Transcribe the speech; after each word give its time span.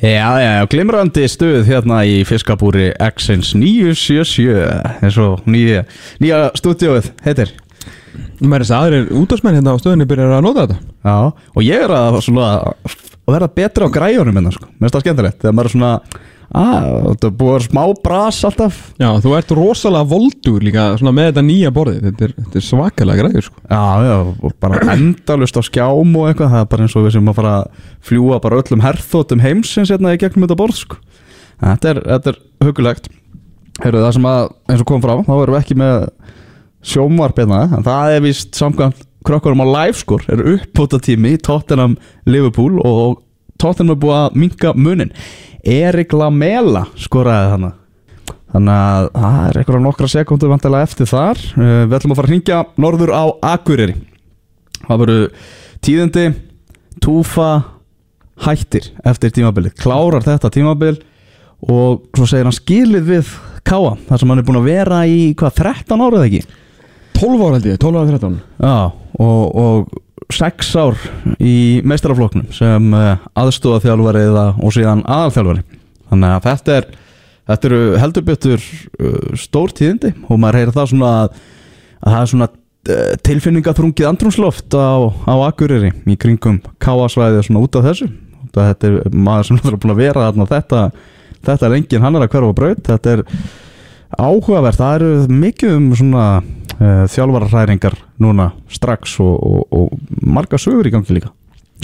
Já, 0.00 0.40
já, 0.40 0.52
já, 0.56 0.66
glimrandi 0.72 1.26
stuð 1.28 1.66
hérna 1.68 1.98
í 2.08 2.22
fiskabúri 2.24 2.86
X-ins 3.04 3.50
977 3.52 5.02
eins 5.04 5.18
og 5.20 5.42
nýja, 5.44 5.82
nýja 6.24 6.38
stúdíóið 6.56 7.10
heitir. 7.26 7.52
Mér 8.40 8.62
er 8.62 8.64
þess 8.64 8.72
að 8.72 8.86
aðrir 8.86 9.10
útásmenn 9.20 9.58
hérna 9.58 9.74
á 9.76 9.80
stöðunni 9.82 10.06
byrjar 10.08 10.32
að 10.38 10.46
nota 10.46 10.64
þetta. 10.64 10.78
Já, 11.04 11.16
og 11.52 11.66
ég 11.66 11.84
er 11.84 11.92
að, 11.98 12.16
svona, 12.24 12.48
að 12.88 13.36
vera 13.36 13.50
betra 13.60 13.90
á 13.92 13.94
græjunum 13.98 14.38
minna, 14.40 14.54
sko, 14.56 14.70
mér 14.72 14.86
finnst 14.86 14.96
það 14.96 15.04
skemmtilegt 15.04 15.44
þegar 15.44 15.56
maður 15.58 15.68
er 15.68 15.74
svona, 15.74 15.92
að, 16.50 16.88
þetta 17.06 17.30
búið 17.40 17.66
smá 17.68 17.82
bras 18.02 18.40
alltaf. 18.48 18.80
Já, 19.00 19.08
þú 19.22 19.34
ert 19.38 19.54
rosalega 19.54 20.10
voldur 20.10 20.66
líka 20.66 20.86
svona 20.98 21.14
með 21.14 21.30
þetta 21.30 21.44
nýja 21.46 21.72
borðið. 21.76 22.08
Þetta 22.08 22.26
er, 22.26 22.34
þetta 22.40 22.60
er 22.60 22.66
svakalega 22.66 23.22
græður 23.24 23.46
sko. 23.46 23.62
Já, 23.70 23.84
já, 24.08 24.16
og 24.32 24.56
bara 24.64 24.82
endalust 24.96 25.60
á 25.60 25.62
skjám 25.68 26.18
og 26.20 26.28
eitthvað, 26.30 26.52
það 26.56 26.64
er 26.64 26.72
bara 26.74 26.86
eins 26.86 26.98
og 26.98 27.06
við 27.06 27.16
sem 27.16 27.30
að 27.30 27.40
fara 27.40 27.54
að 27.60 27.86
fljúa 28.10 28.42
bara 28.42 28.60
öllum 28.64 28.84
herþótum 28.84 29.44
heimsins 29.44 29.94
hérna 29.94 30.16
í 30.16 30.20
gegnum 30.20 30.48
þetta 30.48 30.58
borð, 30.58 30.82
sko. 30.82 31.00
Þetta 31.60 31.92
er, 31.94 32.04
þetta 32.08 32.32
er 32.32 32.42
hugulegt 32.66 33.10
Heyrðu, 33.80 34.02
það 34.04 34.14
sem 34.16 34.26
að, 34.28 34.50
eins 34.68 34.82
og 34.82 34.88
kom 34.90 35.00
frá, 35.00 35.14
þá 35.24 35.32
erum 35.38 35.54
við 35.54 35.62
ekki 35.62 35.76
með 35.80 35.94
sjómvarpina, 36.90 37.60
en 37.76 37.86
það 37.86 38.14
er 38.16 38.22
vist 38.26 38.58
samkvæmt 38.58 39.06
krökkurum 39.24 39.62
á 39.64 39.66
livescore, 39.68 40.26
er 40.32 40.42
uppbúta 40.54 41.00
tími 41.00 41.34
í 41.36 41.40
Tottenham 41.40 41.96
Liverpool 42.28 42.80
og 42.84 43.20
Tottenham 43.60 43.94
er 43.94 44.00
búið 44.02 44.16
að 44.18 44.38
minka 44.42 44.72
munin. 44.76 45.12
Erik 45.60 46.14
Lamela 46.16 46.86
skoraði 46.98 47.52
þannig 47.54 47.76
Þannig 48.50 48.74
að 48.74 49.08
það 49.14 49.42
er 49.46 49.58
eitthvað 49.60 49.82
nokkra 49.84 50.08
sekundur 50.10 50.50
vantilega 50.50 50.86
eftir 50.88 51.06
þar. 51.06 51.42
Uh, 51.54 51.84
Við 51.84 51.92
ætlum 52.00 52.14
að 52.14 52.18
fara 52.18 52.26
að 52.26 52.32
hringja 52.32 52.62
norður 52.82 53.12
á 53.14 53.24
Akureyri. 53.52 53.94
Það 54.88 55.02
voru 55.04 55.18
tíðindi 55.86 56.24
Túfa 57.00 57.50
hættir 58.42 58.90
eftir 59.06 59.30
tímabilið. 59.36 59.76
Klárar 59.78 60.24
þetta 60.26 60.50
tímabil 60.52 60.96
Og 61.68 62.06
svo 62.16 62.26
segir 62.28 62.48
hann 62.48 62.56
skilið 62.56 63.08
við 63.08 63.32
Káa 63.66 63.96
þar 64.08 64.22
sem 64.22 64.32
hann 64.32 64.40
er 64.40 64.46
búin 64.48 64.60
að 64.62 64.68
vera 64.70 65.02
í 65.04 65.32
hvað, 65.36 65.58
13 65.60 66.04
árið 66.06 66.22
ekki? 66.26 66.40
12 67.20 67.42
ára 67.44 67.58
held 67.58 67.66
ég, 67.68 67.80
12 67.82 67.98
ára 68.00 68.14
13 68.14 68.38
Já, 68.64 68.76
og, 69.20 69.42
og 69.60 69.98
6 70.34 70.72
ár 70.80 70.96
í 71.42 71.56
meistarafloknum 71.86 72.48
sem 72.54 72.94
uh, 72.96 73.14
aðstóða 73.38 73.84
þjálfari 73.86 74.24
eða, 74.28 74.46
og 74.60 74.74
síðan 74.76 75.04
aðalþjálfari 75.06 75.64
þannig 76.10 76.34
að 76.34 76.48
þetta 76.48 76.76
er 76.78 76.90
þetta 77.50 77.70
eru 77.70 77.82
heldur 78.00 78.26
betur 78.26 78.64
uh, 78.64 79.36
stór 79.38 79.74
tíðindi 79.76 80.12
og 80.28 80.40
maður 80.40 80.60
heyrir 80.60 80.74
það 80.76 80.90
svona 80.92 81.12
að, 81.20 81.38
að 82.00 82.14
það 82.14 82.20
er 82.20 82.32
svona 82.32 82.50
uh, 82.50 83.14
tilfinningaþrungið 83.28 84.10
andrumsloft 84.10 84.76
á, 84.76 85.10
á 85.26 85.34
Akureyri 85.48 85.92
í 86.06 86.18
kringum 86.20 86.60
káasvæði 86.82 87.46
svona 87.46 87.64
út 87.64 87.80
af 87.80 87.88
þessu. 87.90 88.10
Þetta 88.50 88.88
er 88.88 89.14
maður 89.14 89.50
sem 89.50 89.60
er 89.70 89.80
búin 89.80 89.94
að 89.94 90.04
vera 90.04 90.28
þarna 90.28 90.48
þetta, 90.50 90.84
þetta 91.48 91.68
er 91.68 91.76
engin 91.80 92.06
hann 92.06 92.18
er 92.18 92.26
að 92.26 92.32
hverfa 92.36 92.56
braut. 92.60 92.86
Þetta 92.86 93.16
er 93.16 93.24
áhugavert, 94.18 94.80
það 94.80 94.96
eru 95.00 95.40
mikið 95.42 95.76
um 95.76 95.90
svona 95.98 96.24
uh, 96.80 97.04
þjálfararhæringar 97.12 97.98
núna 98.22 98.50
strax 98.72 99.18
og, 99.22 99.36
og, 99.40 99.66
og 99.70 100.24
marga 100.24 100.60
sögur 100.60 100.88
í 100.88 100.94
gangi 100.94 101.16
líka. 101.16 101.32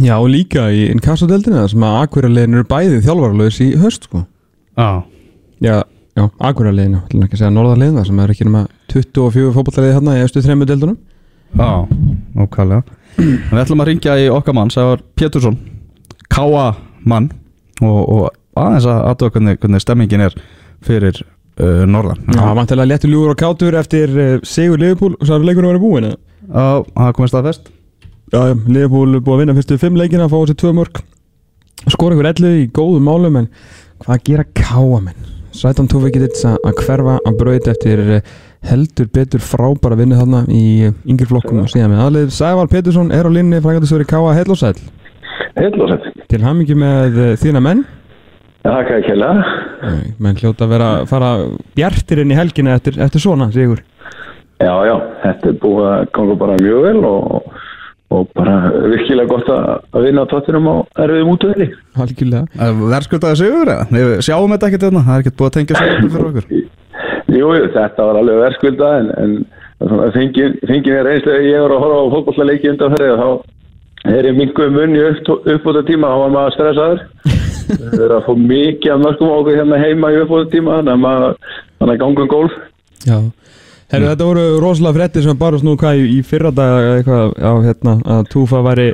Já, 0.03 0.19
og 0.19 0.29
líka 0.29 0.67
í 0.73 0.91
inkassadeldina 0.93 1.65
sem 1.73 1.85
að 1.87 2.01
Akureyralegin 2.03 2.59
eru 2.59 2.69
bæði 2.69 3.03
þjálfarlaus 3.05 3.61
í 3.65 3.71
höst 3.81 4.11
sko. 4.11 4.27
Já, 4.77 5.05
Já, 5.65 5.81
já, 6.13 6.27
Akureyralegin, 6.45 6.99
ætlum 7.01 7.23
ekki 7.25 7.39
að 7.39 7.41
segja 7.41 7.55
norðarlegin 7.55 7.97
það 7.97 8.09
sem 8.11 8.19
er 8.21 8.33
ekki 8.35 8.45
nema 8.45 8.67
24 8.93 9.53
fótballaliði 9.55 9.95
hérna 9.97 10.17
í 10.19 10.25
efstu 10.27 10.43
þrejmu 10.45 10.69
deildunum. 10.69 10.99
Já, 11.57 11.71
okkarlega 12.45 12.83
En 13.17 13.55
við 13.55 13.63
ætlum 13.63 13.81
að 13.81 13.89
ringja 13.89 14.17
í 14.21 14.27
okkar 14.29 14.57
mann 14.57 14.73
það 14.73 14.91
var 14.91 15.05
Pétursson, 15.17 15.57
Káa 16.33 16.67
mann 17.09 17.31
og, 17.81 18.01
og 18.03 18.27
aðeins 18.59 18.89
að 18.91 19.01
aðtöða 19.13 19.35
hvernig, 19.37 19.61
hvernig 19.63 19.85
stemmingin 19.85 20.25
er 20.27 20.37
fyrir 20.85 21.23
uh, 21.61 21.85
norðan. 21.89 22.23
Já, 22.35 22.45
vantilega 22.59 22.91
léttur 22.93 23.13
ljúur 23.13 23.35
og 23.35 23.41
kátur 23.41 23.79
eftir 23.81 24.13
uh, 24.17 24.33
Sigur 24.47 24.81
Liverpool, 24.83 25.17
svo 25.23 25.39
er 25.39 25.47
leikurinn 25.47 25.71
að 25.71 25.77
vera 25.77 25.85
búin 25.85 26.09
eða? 26.11 26.21
Já, 26.47 26.67
það 26.95 27.15
komið 27.19 27.33
staðfest 27.35 27.71
Já, 28.33 28.41
já, 28.41 28.55
Liverpool 28.67 29.15
er 29.15 29.23
búið 29.23 29.37
að 29.37 29.45
vinna 29.45 29.57
fyrstu 29.57 29.79
fimm 29.83 29.99
leikina 29.99 30.29
fá 30.31 30.37
þessi 30.41 30.59
tvö 30.63 30.75
mörg 30.81 31.01
skora 31.93 32.17
ykkur 32.17 32.29
ellu 32.33 32.53
í 32.59 32.69
góðum 32.75 33.07
málum 33.07 33.41
en 33.43 33.49
hvað 34.03 34.23
gera 34.27 34.47
káamenn 34.57 35.35
Sætan 35.57 35.89
Tófi 35.89 36.11
getur 36.13 36.29
þess 36.35 36.49
að 36.53 36.81
hverfa 36.83 37.15
að 37.25 37.37
braut 37.41 37.69
eftir 37.71 38.01
eh, 38.19 38.33
heldur 38.69 39.07
betur 39.15 39.41
frábæra 39.41 39.97
vinnu 39.97 40.19
þarna 40.19 40.43
í 40.53 40.65
eh, 40.89 40.97
yngri 41.09 41.29
flokkum 41.31 41.63
og 41.63 41.71
síðan 41.73 41.95
með 41.95 42.03
aðlið. 42.05 42.35
Sævar 42.37 42.69
Petursson 42.69 43.09
er 43.15 43.25
á 43.25 43.31
linni 43.33 43.63
frangatisveri 43.65 44.05
Káa 44.11 44.35
Hell 44.37 44.53
og 44.53 44.61
Sæl 44.61 44.75
Heill 45.57 45.81
og 45.81 45.95
sett. 45.95 46.11
til 46.29 46.43
hamingi 46.45 46.77
með 46.77 47.17
eh, 47.23 47.33
þína 47.41 47.65
menn. 47.65 47.87
Takk 48.67 48.93
að 48.99 49.09
kella. 49.09 49.33
Nei, 49.83 50.15
menn 50.23 50.39
hljóta 50.41 50.67
að 50.67 50.73
vera 50.73 50.89
að 50.97 51.07
fara 51.11 51.31
bjartir 51.77 52.23
inn 52.23 52.33
í 52.33 52.39
helgina 52.39 52.77
eftir, 52.79 52.99
eftir 53.03 53.23
svona, 53.23 53.51
Sigur 53.55 53.83
Já, 54.57 54.73
já, 54.89 54.95
þetta 55.21 55.51
er 55.51 55.57
búið 55.61 55.87
að 55.91 56.05
ganga 56.17 56.37
bara 56.41 56.55
mjög 56.63 56.85
vel 56.87 57.01
og, 57.05 57.57
og 58.17 58.31
bara 58.39 58.55
virkilega 58.89 59.29
gott 59.29 59.51
að 59.53 60.07
vinna 60.07 60.25
á 60.25 60.31
tóttinum 60.31 60.71
á 60.73 60.77
erfiðum 61.05 61.33
útöðli. 61.35 61.67
Algjörlega 62.01 62.71
Verðskuldaði 62.95 63.41
sigur 63.43 63.73
eða? 63.75 63.85
Við 63.93 64.15
sjáum 64.25 64.55
þetta 64.55 64.71
ekkert 64.71 64.87
hérna, 64.89 65.05
það 65.05 65.19
er 65.19 65.27
ekkert 65.27 65.37
búið 65.43 65.51
að 65.51 65.59
tengja 65.59 65.83
sigur 65.83 66.15
fyrir 66.15 66.31
okkur 66.31 66.49
Jú, 67.27 67.51
jú, 67.53 67.69
þetta 67.75 68.07
var 68.09 68.21
alveg 68.23 68.41
verðskulda 68.41 68.91
en, 69.03 69.13
en 69.21 69.37
fengi 70.15 70.95
mér 70.95 71.11
einslega 71.11 71.45
ég 71.45 71.67
var 71.67 71.75
að 71.75 71.85
horfa 71.85 72.01
á 72.01 72.13
fótbollaleiki 72.15 72.73
undan 72.73 72.97
fyrir 72.97 73.21
þá 73.21 73.29
er 74.17 74.29
ég 74.31 74.37
minguð 74.39 74.73
munni 74.73 75.03
upp, 75.11 75.31
upp 75.43 75.67
á 75.67 75.71
þetta 75.73 75.85
tíma, 75.91 76.13
þá 76.13 76.23
var 76.23 76.35
maður 76.37 76.57
stressaður. 76.57 77.07
Það 77.67 78.05
er 78.07 78.15
að 78.17 78.25
fá 78.27 78.33
mikið 78.41 78.93
af 78.95 79.03
mörgum 79.03 79.33
á 79.33 79.37
okkur 79.41 79.59
hérna 79.59 79.83
heima 79.83 80.13
í 80.13 80.21
upp 80.23 80.33
á 80.33 80.37
þetta 80.37 80.55
tíma, 80.55 80.79
þannig 80.87 81.93
að 81.93 82.01
ganga 82.03 82.25
um 82.25 82.31
golf. 82.31 82.57
Já. 83.07 83.19
Herru, 83.93 84.09
þetta 84.11 84.27
voru 84.27 84.47
rosalega 84.63 84.99
frettir 84.99 85.23
sem 85.23 85.39
barust 85.39 85.67
nú 85.67 85.77
hvað 85.79 86.01
í, 86.01 86.09
í 86.17 86.23
fyrra 86.27 86.51
dag 86.55 86.89
eitthvað 86.97 87.37
á 87.39 87.53
hérna 87.63 87.95
að 88.17 88.25
Túfa 88.33 88.63
væri 88.67 88.89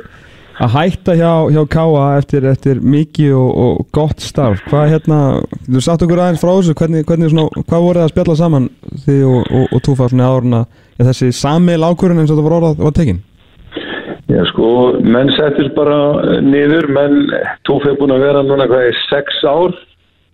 að 0.61 0.75
hætta 0.75 1.15
hjá, 1.17 1.31
hjá 1.49 1.61
Káa 1.73 2.03
eftir, 2.19 2.45
eftir 2.45 2.81
mikið 2.81 3.33
og, 3.39 3.49
og 3.63 3.87
gott 3.95 4.21
starf. 4.21 4.61
Hvað 4.69 4.91
hérna, 4.91 5.19
þú 5.65 5.81
satt 5.81 6.05
okkur 6.05 6.21
aðeins 6.21 6.43
frá 6.43 6.51
þessu? 6.51 6.77
Hvernig, 6.77 7.07
hvernig 7.09 7.33
svona, 7.33 7.63
hvað 7.65 7.85
voruð 7.87 8.03
það 8.03 8.05
að 8.05 8.13
spjalla 8.13 8.37
saman 8.43 8.69
þið 9.07 9.23
og, 9.31 9.41
og, 9.49 9.65
og 9.65 9.85
Túfa 9.87 10.09
svona 10.11 10.29
áruna 10.29 10.63
þessi 11.01 11.31
samil 11.35 11.81
ákvörðun 11.81 12.21
eins 12.21 12.31
og 12.31 12.37
þetta 12.37 12.45
var 12.47 12.57
orðað 12.59 12.83
var 12.85 12.97
tekin 12.97 13.21
Já 14.31 14.43
sko, 14.47 14.67
menn 15.03 15.31
settist 15.35 15.73
bara 15.75 16.39
niður, 16.41 16.87
menn 16.95 17.25
tóf 17.67 17.83
er 17.89 17.97
búin 17.99 18.13
að 18.15 18.23
vera 18.23 18.43
núna 18.45 18.69
hvað 18.69 18.87
er 18.87 19.01
sex 19.09 19.41
ár, 19.43 19.75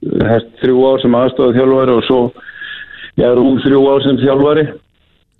þess 0.06 0.52
þrjú 0.62 0.84
ár 0.92 1.02
sem 1.02 1.18
aðstofað 1.18 1.58
þjálfari 1.58 1.96
og 1.98 2.06
svo 2.06 2.20
ég 3.18 3.26
er 3.26 3.42
um 3.42 3.58
þrjú 3.64 3.82
ár 3.90 4.06
sem 4.06 4.22
þjálfari. 4.22 4.68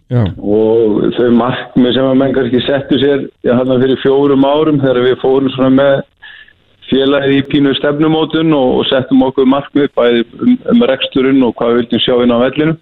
Já, 0.10 0.24
og 0.42 1.04
þau 1.14 1.28
markmið 1.38 1.92
sem 1.94 2.08
að 2.10 2.16
menn 2.18 2.32
kannski 2.34 2.64
settu 2.66 2.98
sér 2.98 3.28
já, 3.46 3.52
þarna 3.52 3.78
fyrir 3.84 4.00
fjórum 4.02 4.48
árum 4.50 4.80
þegar 4.82 5.04
við 5.06 5.20
fórum 5.22 5.52
svona 5.54 5.70
með 5.76 6.00
félagið 6.90 7.36
í 7.36 7.44
pínu 7.52 7.74
stefnumótun 7.78 8.56
og, 8.58 8.80
og 8.80 8.88
settum 8.90 9.22
okkur 9.28 9.46
markmið 9.46 9.92
bæði 9.94 10.24
um, 10.26 10.56
um 10.74 10.86
reksturinn 10.90 11.46
og 11.46 11.54
hvað 11.60 11.76
við 11.76 11.82
vildum 11.84 12.02
sjá 12.08 12.16
inn 12.24 12.34
á 12.34 12.38
vellinu 12.42 12.74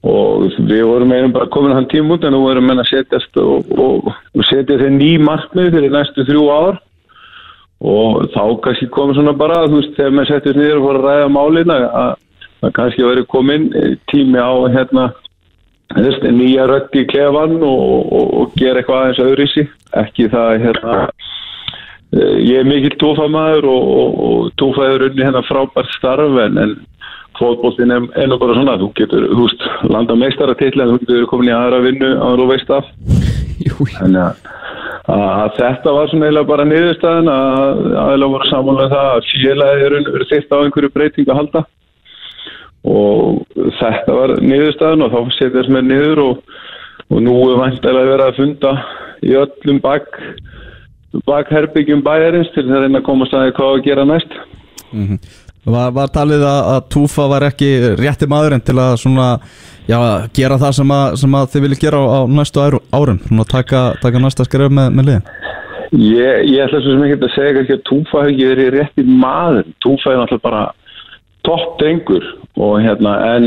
og 0.00 0.46
við 0.64 0.84
vorum 0.88 1.12
einum 1.12 1.32
bara 1.34 1.50
komin 1.52 1.74
hann 1.76 1.88
tíma 1.90 2.16
út 2.16 2.24
en 2.24 2.32
nú 2.32 2.40
vorum 2.46 2.64
menn 2.70 2.80
að 2.80 2.88
setjast 2.88 3.36
og, 3.42 3.68
og, 3.76 4.08
og 4.08 4.46
setja 4.48 4.78
þeir 4.80 4.94
ný 4.96 5.10
markmið 5.20 5.74
fyrir 5.74 5.92
næstu 5.92 6.24
þrjú 6.28 6.44
ár. 6.54 6.78
Og 7.80 8.26
þá 8.32 8.42
kannski 8.64 8.90
komið 8.92 9.20
svona 9.20 9.36
bara 9.36 9.64
þú 9.66 9.80
veist 9.80 9.96
þegar 9.96 10.16
menn 10.16 10.28
settist 10.28 10.56
niður 10.56 10.80
og 10.80 10.86
fór 10.86 10.98
að 11.00 11.06
ræða 11.08 11.28
málina 11.32 11.76
að, 12.00 12.14
kannski 12.76 13.04
verið 13.04 13.28
komin 13.32 13.68
tími 14.12 14.40
á 14.40 14.52
hérna 14.72 15.06
þess, 15.96 16.24
nýja 16.32 16.68
rödd 16.70 16.96
í 16.96 17.06
klefan 17.08 17.56
og, 17.60 18.12
og, 18.20 18.52
gera 18.60 18.80
eitthvað 18.80 19.04
aðeins 19.04 19.22
öðruvísi. 19.24 19.66
Ekki 20.00 20.28
það 20.32 20.50
hérna 20.64 20.98
eh, 22.16 22.36
ég 22.46 22.60
er 22.60 22.68
mikill 22.68 22.96
tófamaður 23.00 23.68
og, 23.72 24.52
tófaður 24.60 25.08
unni 25.10 25.26
hérna 25.26 25.44
frábært 25.48 25.92
starf 25.96 26.40
en, 26.44 26.60
en 26.60 26.76
fótboltin 27.40 27.94
er, 27.96 28.06
nú 28.28 28.38
bara 28.40 28.56
svona 28.58 28.78
þú 28.80 28.92
getur, 29.00 29.26
veist, 29.34 29.66
landa 29.88 30.16
meistaratill 30.18 30.76
en 30.76 30.94
þú 30.94 31.02
getur 31.02 31.28
komin 31.30 31.50
í 31.50 31.56
aðra 31.56 31.82
vinnu 31.84 32.14
að 32.20 32.42
þú 32.42 32.48
veist 32.52 32.72
af 32.76 32.88
þannig 33.96 34.22
að, 34.22 34.48
að 35.16 35.50
þetta 35.58 35.94
var 35.96 36.10
svona 36.10 36.28
eiginlega 36.28 36.50
bara 36.50 36.68
niðurstaðan 36.68 37.32
að 37.32 37.82
aðeinslega 38.04 38.32
voru 38.34 38.50
samanlega 38.50 38.94
það 38.94 39.10
að 39.10 39.28
félagið 39.30 39.84
er 39.86 39.96
verið 40.14 40.32
þitt 40.32 40.54
á 40.54 40.58
einhverju 40.60 40.92
breyting 40.94 41.30
að 41.30 41.40
halda. 41.40 41.64
Og 42.90 43.42
þetta 43.80 44.16
var 44.16 44.34
niðurstaðan 44.40 45.04
og 45.04 45.12
þá 45.14 45.36
setjast 45.36 45.72
mér 45.72 45.84
niður 45.84 46.22
og, 46.24 46.56
og 47.10 47.22
nú 47.26 47.36
er 47.50 47.60
vantilega 47.60 48.14
verið 48.14 48.26
að 48.26 48.40
funda 48.40 48.74
í 49.20 49.36
öllum 49.36 49.82
bak 49.84 50.08
bakherbyggjum 51.26 52.04
bæjarins 52.06 52.52
til 52.54 52.68
að 52.68 52.84
reyna 52.84 53.00
að 53.00 53.06
komast 53.08 53.34
að 53.34 53.48
því 53.48 53.54
hvað 53.56 53.72
að 53.74 53.86
gera 53.88 54.06
næst 54.06 54.36
Var, 55.68 55.90
var 55.92 56.08
talið 56.08 56.40
að, 56.48 56.60
að 56.74 56.86
Túfa 56.94 57.26
var 57.28 57.44
ekki 57.50 57.68
rétti 58.00 58.28
maðurinn 58.30 58.62
til 58.64 58.78
að 58.80 58.94
svona, 59.02 59.26
já, 59.90 59.98
gera 60.38 60.56
það 60.62 60.72
sem, 60.78 60.94
að, 60.96 61.16
sem 61.20 61.36
að 61.36 61.50
þið 61.52 61.64
viljið 61.66 61.82
gera 61.84 62.00
á, 62.00 62.06
á 62.16 62.20
næstu 62.38 62.62
áru- 62.64 62.82
árum? 62.96 63.18
Svona 63.28 63.46
taka, 63.50 63.82
taka 64.00 64.22
næsta 64.24 64.46
skref 64.48 64.72
með, 64.72 64.88
með 64.96 65.10
liðin? 65.10 65.26
Ég, 65.90 66.44
ég 66.54 66.64
ætla 66.64 66.80
svo 66.80 66.94
sem 66.94 67.04
ekki 67.08 67.18
að 67.20 67.34
segja 67.36 67.54
kannski 67.58 67.76
að 67.76 67.84
Túfa 67.90 68.22
hefur 68.24 68.32
ekki 68.32 68.48
verið 68.54 68.72
rétti 68.78 69.04
maður. 69.20 69.68
Túfa 69.84 70.14
er 70.14 70.20
náttúrulega 70.22 70.46
bara 70.48 70.62
topp 71.44 71.76
drengur 71.80 72.24
og 72.60 72.74
hérna 72.84 73.14
en 73.34 73.46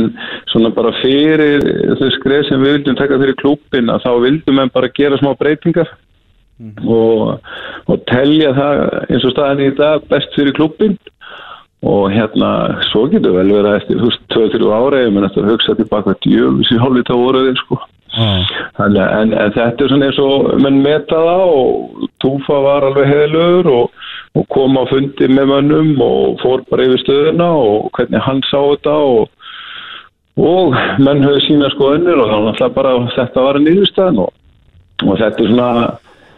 svona 0.50 0.71
bara 0.74 0.94
fyrir 1.01 1.62
þau 2.00 2.07
skreð 2.15 2.48
sem 2.48 2.62
við 2.63 2.77
vildum 2.77 2.98
taka 2.98 3.19
fyrir 3.21 3.38
klúpin 3.42 3.92
að 3.94 4.06
þá 4.06 4.12
vildum 4.24 4.62
við 4.62 4.71
bara 4.74 4.89
gera 4.98 5.19
smá 5.21 5.30
breytingar 5.38 5.92
og, 6.89 7.38
og 7.89 8.01
telja 8.10 8.54
það 8.57 8.81
eins 9.12 9.27
og 9.27 9.33
staðan 9.36 9.62
í 9.65 9.69
dag 9.77 10.06
best 10.10 10.33
fyrir 10.38 10.56
klúpin 10.57 10.98
og 11.83 12.06
hérna 12.13 12.50
svo 12.91 13.06
getur 13.12 13.33
vel 13.35 13.50
verið 13.51 13.71
að 13.74 13.80
eftir 13.81 13.97
þú 14.00 14.09
veist 14.12 14.21
2-3 14.31 14.69
ára 14.77 15.01
maður 15.12 15.25
eftir 15.30 15.44
að 15.44 15.51
hugsa 15.51 15.75
tilbaka 15.80 16.13
djöfis 16.24 16.71
í 16.71 16.80
hálfið 16.80 17.09
þá 17.09 17.15
voruðin 17.19 17.59
sko. 17.59 17.80
Þannig, 18.77 19.00
að- 19.01 19.13
en, 19.19 19.31
en 19.41 19.51
þetta 19.56 19.83
er 19.83 19.89
svona 19.89 20.06
eins 20.07 20.19
og 20.21 20.50
menn 20.62 20.81
meta 20.85 21.18
það 21.27 21.45
og 21.57 22.09
Túfa 22.24 22.59
var 22.63 22.85
alveg 22.88 23.09
heðlur 23.09 23.69
og, 23.74 24.03
og 24.38 24.45
kom 24.53 24.77
á 24.80 24.83
fundi 24.91 25.27
með 25.33 25.50
mönnum 25.50 25.89
og 26.06 26.38
fór 26.44 26.62
bara 26.69 26.85
yfir 26.88 27.01
stöðuna 27.03 27.47
og 27.57 27.89
hvernig 27.97 28.21
hann 28.27 28.39
sá 28.47 28.59
þetta 28.62 28.94
og, 28.94 29.27
og 30.39 30.77
menn 31.03 31.25
höfðu 31.25 31.41
sína 31.47 31.71
skoðunir 31.74 32.21
og 32.24 32.31
þannig 32.31 32.62
að 32.68 32.77
bara 32.77 32.94
þetta 33.18 33.44
var 33.47 33.59
að 33.59 33.65
nýðustæðan 33.68 34.21
og, 34.24 34.31
og 35.03 35.18
þetta 35.19 35.44
er 35.44 35.51
svona 35.51 35.69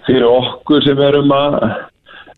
fyrir 0.08 0.28
okkur 0.32 0.84
sem 0.88 1.04
erum 1.12 1.32
að 1.36 1.60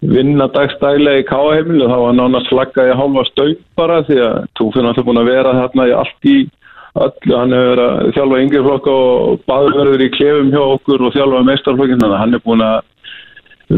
vinna 0.01 0.45
dagstælega 0.53 1.23
í 1.23 1.25
káheimilu 1.27 1.87
þá 1.89 1.97
var 2.03 2.17
nánast 2.17 2.51
flaggaði 2.51 2.97
hálfa 2.99 3.23
stöng 3.31 3.55
bara 3.79 4.03
því 4.05 4.19
að 4.21 4.35
er 4.37 4.85
náttúrulega 4.85 5.07
búin 5.07 5.21
að 5.21 5.31
vera 5.31 5.55
þarna 5.57 5.87
í 5.87 5.95
allt 5.97 6.29
í 6.29 6.37
öllu, 6.97 7.33
hann 7.37 7.55
hefur 7.55 7.71
verið 7.71 7.87
að 7.87 8.11
þjálfa 8.17 8.41
yngri 8.43 8.63
flokka 8.67 8.97
og 8.97 9.39
baðverður 9.49 10.03
í 10.05 10.09
klefum 10.13 10.51
hjá 10.53 10.61
okkur 10.65 11.05
og 11.07 11.15
þjálfa 11.15 11.43
meistarflokkin, 11.49 12.01
þannig 12.01 12.17
að 12.17 12.21
hann 12.23 12.37
er 12.37 12.43
búin 12.45 12.65
að 12.65 12.77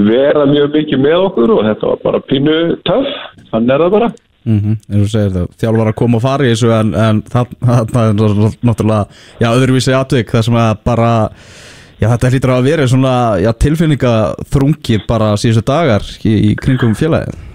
vera 0.10 0.46
mjög 0.50 0.76
mikið 0.76 1.04
með 1.06 1.28
okkur 1.28 1.54
og 1.56 1.62
þetta 1.68 1.92
var 1.92 2.04
bara 2.04 2.26
pínu 2.30 2.58
töff, 2.88 3.16
hann 3.54 3.72
er 3.72 3.86
það 3.86 3.96
bara. 3.96 4.12
Mm 4.50 4.60
-hmm. 4.60 5.08
það, 5.12 5.48
þjálfar 5.60 5.90
að 5.92 5.98
koma 6.00 6.18
og 6.18 6.24
fara 6.24 6.46
í 6.46 6.52
þessu 6.54 6.70
en, 6.72 6.94
en 6.96 7.22
það, 7.28 7.56
það 7.94 8.04
er 8.04 8.14
náttúrulega 8.64 9.06
já, 9.42 9.50
öðruvísi 9.50 9.94
atvik 9.94 10.32
það 10.32 10.46
sem 10.48 10.56
að 10.56 10.78
bara 10.86 11.12
já, 12.00 12.08
þetta 12.08 12.32
hlýtur 12.32 12.56
að 12.56 12.66
vera 12.70 12.88
svona 12.90 13.14
já, 13.44 13.52
tilfinningaþrungi 13.66 15.04
bara 15.10 15.36
síðustu 15.40 15.66
dagar 15.68 16.06
í, 16.24 16.34
í 16.50 16.58
kringum 16.60 16.98
félagið. 16.98 17.46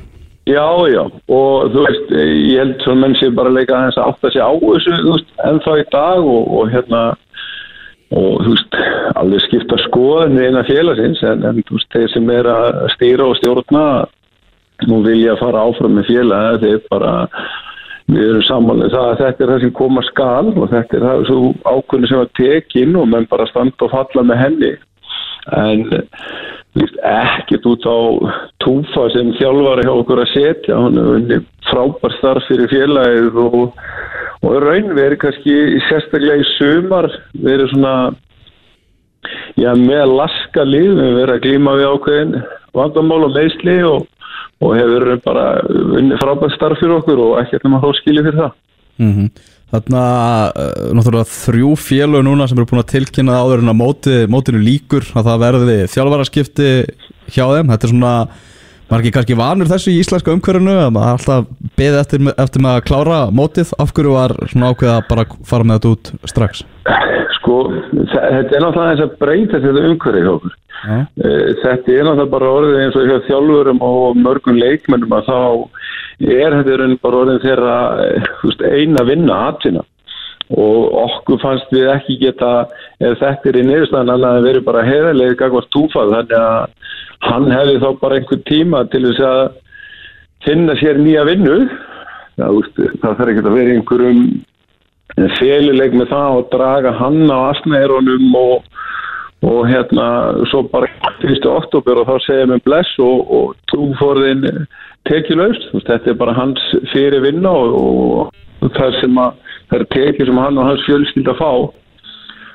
Já, 0.44 0.64
já, 0.93 1.00
og 1.32 1.70
þú 1.73 1.85
veist, 1.87 2.11
ég 2.12 2.58
held 2.61 2.82
svona 2.85 3.00
menn 3.06 3.14
sem 3.17 3.37
bara 3.37 3.52
leika 3.52 3.79
aðeins 3.79 3.96
að 3.96 4.11
átta 4.11 4.32
sig 4.32 4.43
á 4.44 4.52
þessu, 4.61 4.96
þú 5.00 5.14
veist, 5.14 5.31
ennþá 5.49 5.76
í 5.81 5.85
dag 5.94 6.26
og, 6.35 6.50
og 6.58 6.75
hérna, 6.75 7.00
og 8.12 8.43
þú 8.44 8.52
veist, 8.52 8.76
alveg 9.23 9.44
skipta 9.46 9.79
skoðin 9.87 10.37
við 10.37 10.50
eina 10.50 10.67
félagsins, 10.69 11.23
en, 11.31 11.46
en 11.49 11.62
þú 11.64 11.79
veist, 11.79 11.88
þeir 11.96 12.12
sem 12.12 12.29
er 12.37 12.50
að 12.52 12.76
stýra 12.93 13.31
og 13.31 13.41
stjórna 13.41 13.87
og 14.85 15.06
vilja 15.06 15.38
fara 15.41 15.64
áfram 15.64 15.96
með 15.96 16.11
félagi, 16.11 16.61
þeir 16.67 16.85
bara, 16.93 17.14
við 18.12 18.25
erum 18.29 18.45
samanlega 18.45 18.93
það 18.93 19.11
að 19.11 19.21
þetta 19.23 19.45
er 19.45 19.53
það 19.53 19.62
sem 19.62 19.77
koma 19.79 20.03
skal 20.05 20.49
og 20.53 20.67
þetta 20.73 20.99
er 20.99 21.06
það 21.09 21.23
svo 21.29 21.53
ákveðinu 21.65 22.11
sem 22.11 22.21
var 22.21 22.33
tekin 22.39 22.99
og 23.01 23.06
menn 23.12 23.31
bara 23.31 23.47
standa 23.49 23.87
og 23.87 23.95
falla 23.95 24.25
með 24.29 24.41
henni. 24.43 24.73
En 25.55 25.85
veist, 26.77 26.99
ekkert 27.05 27.69
út 27.71 27.87
á 27.89 27.99
túfa 28.65 29.06
sem 29.15 29.33
þjálfari 29.39 29.87
hjá 29.87 29.95
okkur 29.95 30.23
að 30.25 30.33
setja. 30.35 30.81
Hann 30.81 31.01
er 31.01 31.12
unni 31.19 31.39
frábær 31.71 32.17
starf 32.19 32.49
fyrir 32.51 32.73
félagið 32.73 33.41
og, 33.41 33.56
og 34.45 34.59
raun 34.65 34.93
verið 34.97 35.23
kannski 35.25 35.56
sérstaklega 35.89 36.43
í 36.43 36.51
sumar 36.59 37.09
verið 37.47 37.73
svona 37.73 37.95
já, 39.56 39.73
með 39.81 40.12
laska 40.12 40.67
lið. 40.69 40.93
Við 41.01 41.19
verið 41.23 41.35
að 41.39 41.43
glíma 41.49 41.79
við 41.81 41.91
ákveðin 41.95 42.37
vandamál 42.75 43.25
og 43.26 43.35
meðsli 43.35 43.79
og, 43.88 44.06
og 44.62 44.76
hefur 44.79 45.11
bara 45.25 45.49
unni 45.71 46.21
frábær 46.21 46.55
starf 46.55 46.81
fyrir 46.82 46.99
okkur 47.00 47.25
og 47.25 47.43
ekkert 47.43 47.67
nema 47.67 47.82
þá 47.82 47.91
skilja 48.00 48.25
fyrir 48.26 48.41
það. 48.43 48.56
Mm 49.03 49.12
-hmm. 49.12 49.29
Þarna, 49.75 50.03
uh, 50.55 50.91
náttúrulega 50.94 51.26
þrjú 51.26 51.71
félög 51.82 52.23
núna 52.23 52.47
sem 52.47 52.59
eru 52.59 52.67
búin 52.71 52.82
að 52.85 52.93
tilkynna 52.93 53.41
áður 53.43 53.62
en 53.65 53.73
að 53.73 53.81
móti, 53.81 54.17
mótinu 54.31 54.61
líkur 54.62 55.06
að 55.19 55.26
það 55.31 55.41
verði 55.44 55.79
þjálfaraskipti 55.94 56.69
hjá 57.35 57.44
þeim, 57.50 57.71
þetta 57.73 57.87
er 57.87 57.91
svona 57.91 58.15
margir 58.91 59.15
kannski 59.17 59.37
vanur 59.38 59.70
þessu 59.70 59.91
í 59.91 59.99
íslenska 60.03 60.31
umhverfinu 60.35 60.77
að 60.79 60.93
maður 60.94 61.17
alltaf 61.17 61.47
beði 61.79 62.00
eftir, 62.03 62.27
eftir 62.37 62.65
með 62.65 62.77
að 62.77 62.87
klára 62.91 63.20
mótið, 63.35 63.73
af 63.81 63.94
hverju 63.97 64.15
var 64.15 64.37
svona 64.53 64.70
ákveð 64.70 64.93
að 64.94 65.09
bara 65.09 65.27
fara 65.49 65.65
með 65.67 65.81
þetta 65.81 65.94
út 65.97 66.31
strax 66.31 66.65
Sko, 67.44 67.56
þe- 67.93 68.29
þetta 68.32 68.56
er 68.56 68.62
náttúrulega 68.64 68.93
þess 68.96 69.05
að 69.05 69.17
breyta 69.20 69.58
þetta 69.61 69.81
umhverfi 69.91 70.20
hjá 70.25 70.31
okkur. 70.32 70.52
Eh, 70.85 71.49
Þetta 71.61 71.93
er 71.93 72.05
náttúrulega 72.08 72.31
bara 72.32 72.52
orðið 72.56 72.79
eins 72.81 72.96
og 72.96 73.08
hjá 73.11 73.19
þjálfurum 73.26 73.82
og 73.85 74.17
mörgum 74.17 74.56
leikmennum 74.62 75.12
að 75.19 75.26
þá 75.29 75.41
er 76.25 76.56
þetta 76.56 76.87
bara 77.02 77.20
orðið 77.20 77.43
þeirra 77.44 77.75
eh, 78.06 78.79
eina 78.81 79.05
vinna 79.05 79.37
aðtina 79.50 79.82
og 80.56 80.96
okkur 81.05 81.38
fannst 81.41 81.70
við 81.73 81.88
ekki 81.88 82.19
geta 82.20 82.50
ef 83.00 83.19
þetta 83.20 83.49
er 83.49 83.56
í 83.61 83.62
niðurstaðan 83.69 84.12
annað 84.14 84.38
að 84.38 84.49
verið 84.49 84.64
bara 84.67 84.82
heiðarlega 84.88 85.38
gagvart 85.41 85.70
túfað 85.73 86.12
þannig 86.17 86.35
að 86.41 86.67
hann 87.29 87.50
hefði 87.52 87.76
þá 87.81 87.88
bara 88.00 88.19
einhver 88.20 88.43
tíma 88.49 88.82
til 88.93 89.05
þess 89.06 89.23
að 89.25 89.43
finna 90.44 90.75
sér 90.81 91.00
nýja 91.00 91.25
vinnu. 91.29 91.61
Veist, 92.41 92.76
það 93.00 93.17
þarf 93.20 93.31
ekki 93.32 93.44
að 93.44 93.55
vera 93.56 93.73
í 93.76 94.25
einhverjum 95.14 95.37
félileg 95.38 95.94
með 95.94 96.11
það 96.11 96.38
og 96.38 96.49
draga 96.52 96.93
hann 96.99 97.31
á 97.31 97.38
asnæðurum 97.52 98.34
og, 98.34 98.64
og 99.44 99.69
hérna 99.69 100.06
svo 100.50 100.64
bara 100.72 100.88
1. 101.22 101.46
oktober 101.46 102.00
og 102.00 102.08
þá 102.08 102.26
segja 102.26 102.46
mér 102.50 102.62
bless 102.64 102.99
og, 102.99 103.31
og 103.31 103.55
trúforðin 103.70 104.66
tekjulegst, 105.08 105.70
þetta 105.87 106.11
er 106.11 106.19
bara 106.19 106.34
hans 106.34 106.61
fyrir 106.93 107.22
vinna 107.22 107.50
og, 107.50 108.31
og 108.62 108.70
það 108.75 109.00
sem 109.00 109.19
að 109.19 109.40
það 109.70 109.81
er 109.81 109.88
tekið 109.94 110.26
sem 110.28 110.38
hann 110.38 110.58
og 110.58 110.69
hans 110.69 110.87
fjölskyld 110.88 111.28
að 111.28 111.40
fá 111.40 111.50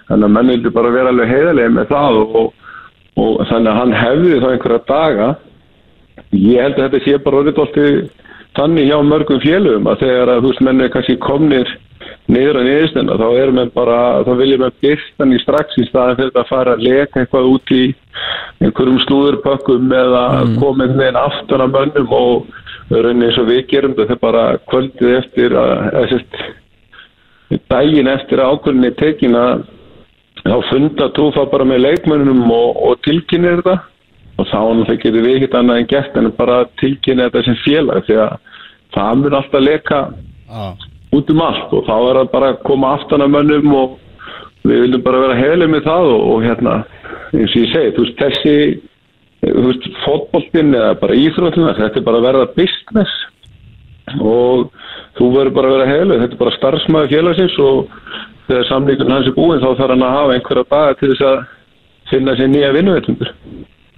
þannig 0.09 0.25
að 0.25 0.33
menn 0.35 0.53
vildi 0.53 0.73
bara 0.73 0.94
vera 0.94 1.12
alveg 1.13 1.29
heiðarlega 1.29 1.75
með 1.75 1.91
það 1.94 2.21
og, 2.23 2.53
þannig 3.50 3.71
að 3.71 3.79
hann 3.79 4.00
hefði 4.03 4.39
þá 4.39 4.50
einhverja 4.51 4.85
daga 4.89 5.29
ég 6.35 6.63
held 6.63 6.79
að 6.79 6.88
þetta 6.88 7.05
sé 7.05 7.19
bara 7.23 7.44
orðið 7.44 7.62
alltaf 7.63 8.25
þannig 8.57 8.89
hjá 8.89 8.97
mörgum 9.05 9.44
félögum 9.44 9.88
að 9.88 10.01
þegar 10.03 10.31
að 10.33 10.47
er 10.83 10.91
kannski 10.94 11.15
komnir 11.21 11.77
niður 12.29 12.59
að 12.59 12.67
niðurstenda 12.67 13.17
þá 13.17 13.27
erum 13.41 13.59
við 13.59 13.71
bara, 13.73 13.99
þá 14.27 14.31
viljum 14.37 14.63
við 14.65 14.77
byrtan 14.85 15.33
í 15.33 15.41
strax 15.41 15.79
í 15.81 15.87
staðan 15.89 16.19
fyrir 16.19 16.39
að 16.41 16.49
fara 16.51 16.75
að 16.75 16.85
leka 16.85 17.23
eitthvað 17.23 17.49
út 17.55 17.73
í 17.73 17.83
einhverjum 18.59 19.01
slúðurpökkum 19.05 19.93
eða 19.95 20.23
mm. 20.43 20.55
einhvern 20.59 20.97
veginn 20.99 21.19
aftan 21.23 21.65
að 21.65 21.75
mönnum 21.77 22.15
og 22.19 22.49
raunin 22.89 23.27
eins 23.27 23.39
og 23.41 23.49
við 23.49 23.65
gerum 23.71 23.95
þetta 23.97 24.17
bara 24.21 24.45
kvöldið 24.69 25.15
eftir 25.19 25.55
að, 25.57 25.74
að 26.00 26.07
sérst, 26.13 26.39
daginn 27.71 28.09
eftir 28.09 28.41
að 28.41 28.55
ákvörðinni 28.55 28.91
tekin 29.00 29.38
að 29.39 29.65
þá 30.43 30.57
funda 30.69 31.09
trúfa 31.15 31.45
bara 31.51 31.67
með 31.67 31.83
leikmönnum 31.88 32.45
og, 32.53 32.83
og 32.89 33.01
tilkynir 33.05 33.59
þetta 33.59 33.79
og 34.39 34.48
þá 34.48 34.59
náttúrulega 34.59 35.01
getur 35.03 35.25
við 35.25 35.36
ekkert 35.38 35.57
annað 35.59 35.81
en 35.81 35.89
gert 35.89 36.19
en 36.19 36.31
bara 36.38 36.59
tilkynna 36.79 37.27
þetta 37.27 37.45
sem 37.48 37.59
félag 37.65 38.05
því 38.07 38.19
að 38.24 38.38
það 38.95 39.19
mun 39.24 39.38
alltaf 39.39 39.65
leka 39.65 40.00
Já. 40.50 40.88
Út 41.16 41.32
um 41.34 41.42
allt 41.42 41.74
og 41.74 41.88
þá 41.88 41.96
er 41.98 42.20
það 42.20 42.32
bara 42.34 42.51
að 42.54 42.62
koma 42.68 42.94
aftan 42.98 43.25
að 43.25 43.34
mönnum 43.38 43.74
og 43.80 43.98
við 44.68 44.84
viljum 44.84 45.04
bara 45.06 45.24
vera 45.24 45.39
heilig 45.39 45.72
með 45.72 45.88
það 45.88 46.12
og, 46.13 46.22
og 46.34 46.46
hérna 46.46 46.75
eins 47.34 47.56
og 47.56 47.62
ég 47.63 47.74
segi, 47.74 47.94
þú 47.96 48.06
veist 48.06 48.22
þessi 48.24 48.56
þú 49.39 49.66
veist 49.70 49.89
fótboltinn 50.04 50.75
eða 50.75 50.96
bara 51.01 51.18
íþróttina 51.18 51.75
þetta 51.78 52.01
er 52.01 52.08
bara 52.08 52.22
að 52.22 52.28
verða 52.28 52.50
business 52.58 53.13
og 54.20 54.70
þú 55.18 55.30
verður 55.36 55.56
bara 55.56 55.70
að 55.70 55.78
vera 55.78 55.94
heilig 55.94 56.22
þetta 56.24 56.38
er 56.38 56.44
bara 56.44 56.58
starfsmæður 56.58 57.13
félagsins 57.13 57.58
og 57.63 57.96
þegar 58.50 58.70
samlíkun 58.70 59.13
hans 59.16 59.30
er 59.30 59.38
búin 59.38 59.62
þá 59.62 59.70
þarf 59.70 59.94
hann 59.94 60.06
að 60.06 60.16
hafa 60.18 60.36
einhverja 60.38 60.70
daga 60.74 61.00
til 61.00 61.12
þess 61.13 61.28
að 61.30 61.42
finna 62.10 62.36
sér 62.38 62.51
nýja 62.54 62.74
vinnuveitlendur 62.75 63.34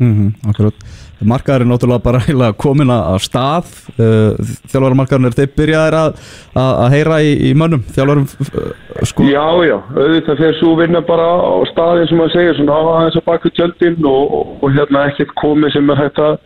mm 0.01 0.11
-hmm, 0.17 0.49
akkurat. 0.49 0.73
Markaður 1.21 1.61
er 1.61 1.69
náttúrulega 1.69 2.03
bara 2.03 2.53
komin 2.63 2.89
að 2.89 3.19
stað. 3.21 3.69
Uh, 4.01 4.33
Þjálfaramarkaðurinn 4.71 5.29
er 5.29 5.37
þeir 5.37 5.51
byrjaðir 5.59 5.97
að, 5.99 6.21
að, 6.55 6.87
heyra 6.95 7.19
í, 7.21 7.31
í 7.49 7.51
mönnum 7.53 7.83
Þjálfarum 7.93 8.25
uh, 8.25 8.71
sko. 9.05 9.27
Já, 9.29 9.45
já, 9.69 9.77
auðvitað 9.93 10.41
fyrir 10.41 10.57
svo 10.59 10.75
vinna 10.79 11.01
bara 11.05 11.27
á 11.37 11.53
staðin 11.71 12.09
sem 12.09 12.17
maður 12.17 12.35
segir, 12.37 12.57
svona 12.57 12.79
á 12.79 12.81
aðeins 12.95 13.19
að 13.21 13.27
baka 13.29 13.53
tjöldin 13.53 14.05
og, 14.05 14.33
og, 14.39 14.55
og 14.63 14.73
hérna 14.73 15.05
ekkert 15.11 15.35
komið 15.43 15.77
sem 15.77 15.93
er 15.93 16.01
hægt 16.01 16.19
að 16.19 16.39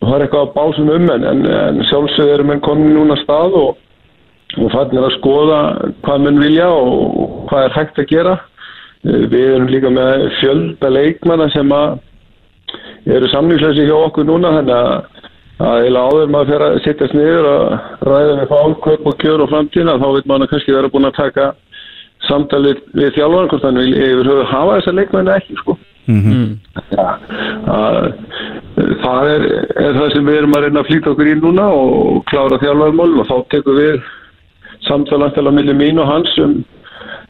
það 0.00 0.14
er 0.16 0.24
eitthvað 0.24 0.44
að 0.46 0.54
básum 0.56 0.92
um 0.94 1.08
en, 1.14 1.24
en, 1.28 1.40
en 1.46 1.80
sjálfsögð 1.90 2.34
erum 2.34 2.52
enn 2.54 2.62
komin 2.64 2.94
núna 2.96 3.16
að 3.16 3.24
stað 3.24 3.56
og, 3.60 3.80
og 4.58 4.70
fannir 4.74 5.08
að 5.08 5.16
skoða 5.18 5.58
hvað 6.04 6.22
menn 6.26 6.40
vilja 6.42 6.68
og 6.68 7.34
hvað 7.50 7.66
er 7.66 7.76
hægt 7.76 8.00
að 8.00 8.12
gera. 8.12 8.38
Eh, 9.04 9.26
Við 9.32 9.50
erum 9.54 9.68
líka 9.72 9.92
með 9.92 10.28
fjölda 10.40 10.92
leikmanna 10.92 11.50
sem 11.54 11.72
að 11.72 11.98
eru 13.06 13.28
samlýsleysi 13.32 13.88
hjá 13.88 13.96
okkur 13.96 14.28
núna 14.28 14.54
þannig 14.58 14.76
að 14.76 15.20
að 15.60 15.86
eila 15.86 16.04
áður 16.08 16.30
maður 16.32 16.50
fyrir 16.50 16.64
að 16.66 16.78
sittast 16.86 17.16
niður 17.16 17.48
að 17.50 17.64
ræða 18.08 18.36
með 18.38 18.52
fálkaup 18.52 19.08
og 19.10 19.18
kjör 19.20 19.42
og 19.44 19.50
framtíðina 19.50 19.98
þá 20.00 20.06
veit 20.14 20.30
maður 20.30 20.50
kannski 20.52 20.76
vera 20.76 20.92
búin 20.92 21.08
að 21.08 21.18
taka 21.18 21.48
samtalið 22.28 22.80
við 22.96 23.14
þjálfan 23.16 23.50
hvort 23.50 23.66
hann 23.66 23.80
vil 23.80 23.92
yfir 23.96 24.30
höfu 24.30 24.46
hafa 24.50 24.78
þessa 24.78 24.94
leikmenni 24.96 25.34
ekki 25.34 25.58
sko. 25.60 25.76
mm 26.06 26.22
-hmm. 26.24 26.46
ja, 26.96 27.06
að, 27.74 27.98
það 29.04 29.28
er, 29.34 29.44
er 29.84 29.98
það 29.98 30.12
sem 30.14 30.26
við 30.26 30.38
erum 30.38 30.56
að 30.56 30.64
reyna 30.64 30.80
að 30.80 30.88
flýta 30.88 31.12
okkur 31.12 31.28
í 31.28 31.36
núna 31.40 31.68
og 31.68 32.24
klára 32.32 32.60
þjálfarmálum 32.64 33.20
og 33.20 33.28
þá 33.28 33.36
tekum 33.50 33.76
við 33.76 34.00
samtalantala 34.88 35.52
millir 35.52 35.76
mín 35.76 36.00
og 36.00 36.08
hans 36.08 36.38
um, 36.38 36.64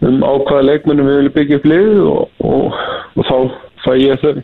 um 0.07 0.23
ákvaða 0.23 0.69
leikmennum 0.71 1.07
við 1.07 1.17
viljum 1.19 1.35
byggja 1.35 1.57
upp 1.57 1.67
lið 1.67 2.01
og, 2.15 2.29
og, 2.39 2.81
og 3.17 3.27
þá 3.27 3.37
fæ 3.85 3.93
ég 3.99 4.23
þau 4.23 4.39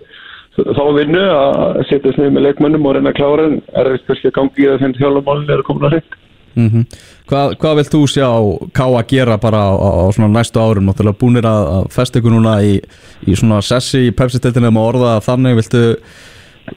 þá 0.57 0.85
vinnu 0.97 1.25
að 1.31 1.83
setja 1.91 2.15
snið 2.17 2.31
með 2.35 2.47
leikmennum 2.49 2.87
og 2.87 2.97
reyna 2.97 3.13
að 3.13 3.19
klára 3.19 3.49
en 3.49 3.59
er 3.73 3.91
þetta 3.93 4.09
kannski 4.11 4.31
að 4.31 4.37
gangi 4.39 4.63
í 4.63 4.69
það 4.69 4.79
þegar 4.83 5.01
þjálfarmálum 5.01 5.51
er 5.51 5.63
að 5.63 5.69
koma 5.69 5.87
að 5.87 5.97
hreint. 5.97 6.17
Mm 6.57 6.69
-hmm. 6.71 6.85
Hvað, 7.29 7.57
hvað 7.61 7.75
vilt 7.77 7.93
þú 7.93 8.01
sjá 8.09 8.29
Ká 8.73 8.85
að 8.87 9.09
gera 9.11 9.37
bara 9.37 9.59
á, 9.69 9.73
á 9.77 10.09
svona 10.09 10.33
næstu 10.33 10.57
árum? 10.57 10.87
Náttúrulega 10.89 11.21
búinir 11.21 11.45
að, 11.45 11.65
að 11.77 11.85
festa 11.93 12.19
ykkur 12.19 12.33
núna 12.33 12.55
í, 12.65 12.81
í 13.27 13.37
svona 13.37 13.61
sessi 13.61 14.07
í 14.07 14.15
pepsi-steltinu 14.17 14.71
um 14.73 14.81
að 14.81 14.89
orða 14.89 15.21
þannig, 15.21 15.59
viltu 15.61 15.83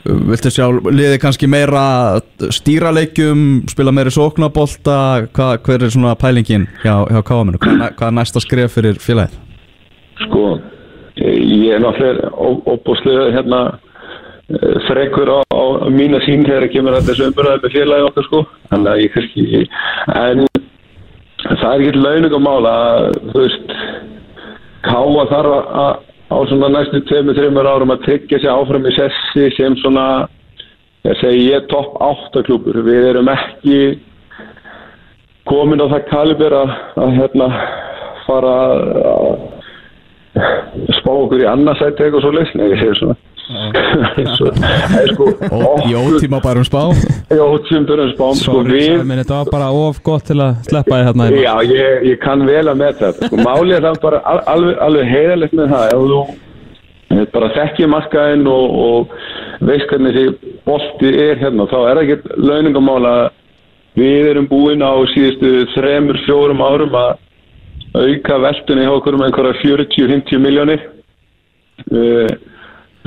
viltu 0.05 0.51
sjá 0.53 0.67
liði 0.69 1.17
kannski 1.21 1.47
meira 1.49 2.19
stýraleikjum, 2.53 3.65
spila 3.71 3.93
meira 3.95 4.11
sóknabólta, 4.13 5.27
hver 5.33 5.83
er 5.83 5.89
svona 5.89 6.15
pælingin 6.19 6.67
hjá, 6.83 7.07
hjá 7.09 7.21
Káaminu, 7.25 7.57
hvað, 7.57 7.95
hvað 7.97 8.11
er 8.11 8.17
næsta 8.19 8.43
skref 8.43 8.75
fyrir 8.77 8.99
félagið? 9.01 9.39
Sko, 10.19 10.43
ég 11.19 11.75
er 11.75 11.83
náttúrulega 11.83 12.31
óbúslega 12.73 13.29
hérna 13.35 13.61
frekur 14.87 15.29
á, 15.29 15.39
á 15.45 15.63
mína 15.93 16.19
sín 16.25 16.45
þegar 16.47 16.65
það 16.65 16.73
kemur 16.73 16.97
að 16.97 17.09
þessu 17.09 17.27
umbyrðaði 17.29 17.63
með 17.63 17.75
félagi 17.75 18.07
okkar 18.09 18.27
sko. 18.27 18.43
Þannig 18.71 18.91
að 18.91 19.01
ég 19.03 19.15
kannski 19.15 19.63
en 20.19 20.45
það 21.59 21.71
er 21.71 21.83
ekki 21.83 22.03
launungumál 22.03 22.69
að 22.69 23.09
þú 23.29 23.43
veist 23.43 23.73
káa 24.87 25.25
þarf 25.33 25.57
að 25.83 25.93
á 26.29 26.37
svona 26.49 26.69
næstu 26.73 27.01
2-3 27.09 27.67
árum 27.67 27.93
að 27.93 28.03
tryggja 28.05 28.39
sér 28.41 28.53
áfram 28.53 28.85
í 28.85 28.93
sessi 28.93 29.47
sem 29.57 29.77
svona 29.81 30.05
ég 31.07 31.17
segi 31.21 31.47
ég 31.49 31.69
topp 31.71 31.97
8 32.05 32.43
klúpur 32.45 32.81
við 32.85 33.07
erum 33.13 33.31
ekki 33.33 33.79
komin 35.49 35.81
á 35.81 35.89
það 35.89 36.09
kalibur 36.11 36.53
að, 36.53 36.75
að 37.01 37.15
hérna 37.17 37.47
fara 38.27 38.57
að 39.13 39.48
spá 40.99 41.11
okkur 41.13 41.43
í 41.43 41.49
annarsætti 41.49 42.05
eitthvað 42.05 42.23
svo 42.25 42.31
leysn 42.35 42.63
eða 42.65 42.79
segir 42.83 43.01
svona. 43.01 43.19
Sko, 43.49 44.51
í 45.89 45.95
ótíma 45.97 46.37
bara 46.43 46.61
um 46.61 46.67
spá 46.67 46.83
í 47.33 47.39
ótíma 47.41 47.87
bara 47.89 48.03
um 48.05 48.11
spá 48.13 48.27
sko, 48.37 48.59
við, 48.67 48.99
þetta 49.09 49.39
var 49.39 49.49
bara 49.49 49.71
of 49.73 49.97
gott 50.05 50.27
til 50.29 50.37
að 50.37 50.59
sleppa 50.67 50.99
því 50.99 51.07
hérna 51.07 51.29
já, 51.33 51.55
ég, 51.65 52.05
ég 52.11 52.21
kann 52.21 52.45
vel 52.45 52.67
að 52.69 52.77
með 52.77 52.99
þetta 52.99 53.31
sko, 53.31 53.39
málið 53.41 53.79
er 53.79 53.87
það 53.87 53.97
bara 54.03 54.21
alveg, 54.53 54.77
alveg 54.85 55.09
heiðalegt 55.15 55.57
með 55.57 55.73
það 55.73 55.95
ef 55.95 56.05
þú 56.13 57.25
bara 57.33 57.49
þekkir 57.55 57.89
markaðinn 57.89 58.47
og, 58.53 58.77
og 58.85 59.65
veist 59.65 59.89
hvernig 59.89 60.13
því 60.13 60.53
bolti 60.69 61.13
er 61.25 61.41
hérna 61.41 61.65
þá 61.71 61.77
er 61.79 61.89
það 61.89 62.03
ekki 62.05 62.43
launingamála 62.51 63.15
við 63.97 64.29
erum 64.29 64.47
búin 64.51 64.85
á 64.85 64.93
síðustu 65.15 65.65
þremur, 65.73 66.21
fjórum 66.27 66.61
árum 66.61 66.93
að 67.01 67.17
auka 67.97 68.37
veltunni 68.43 68.85
hjá 68.85 68.93
okkur 68.93 69.17
um 69.17 69.25
einhverja 69.25 69.57
40-50 69.63 70.41
miljónir 70.43 70.83
uh, 71.89 72.29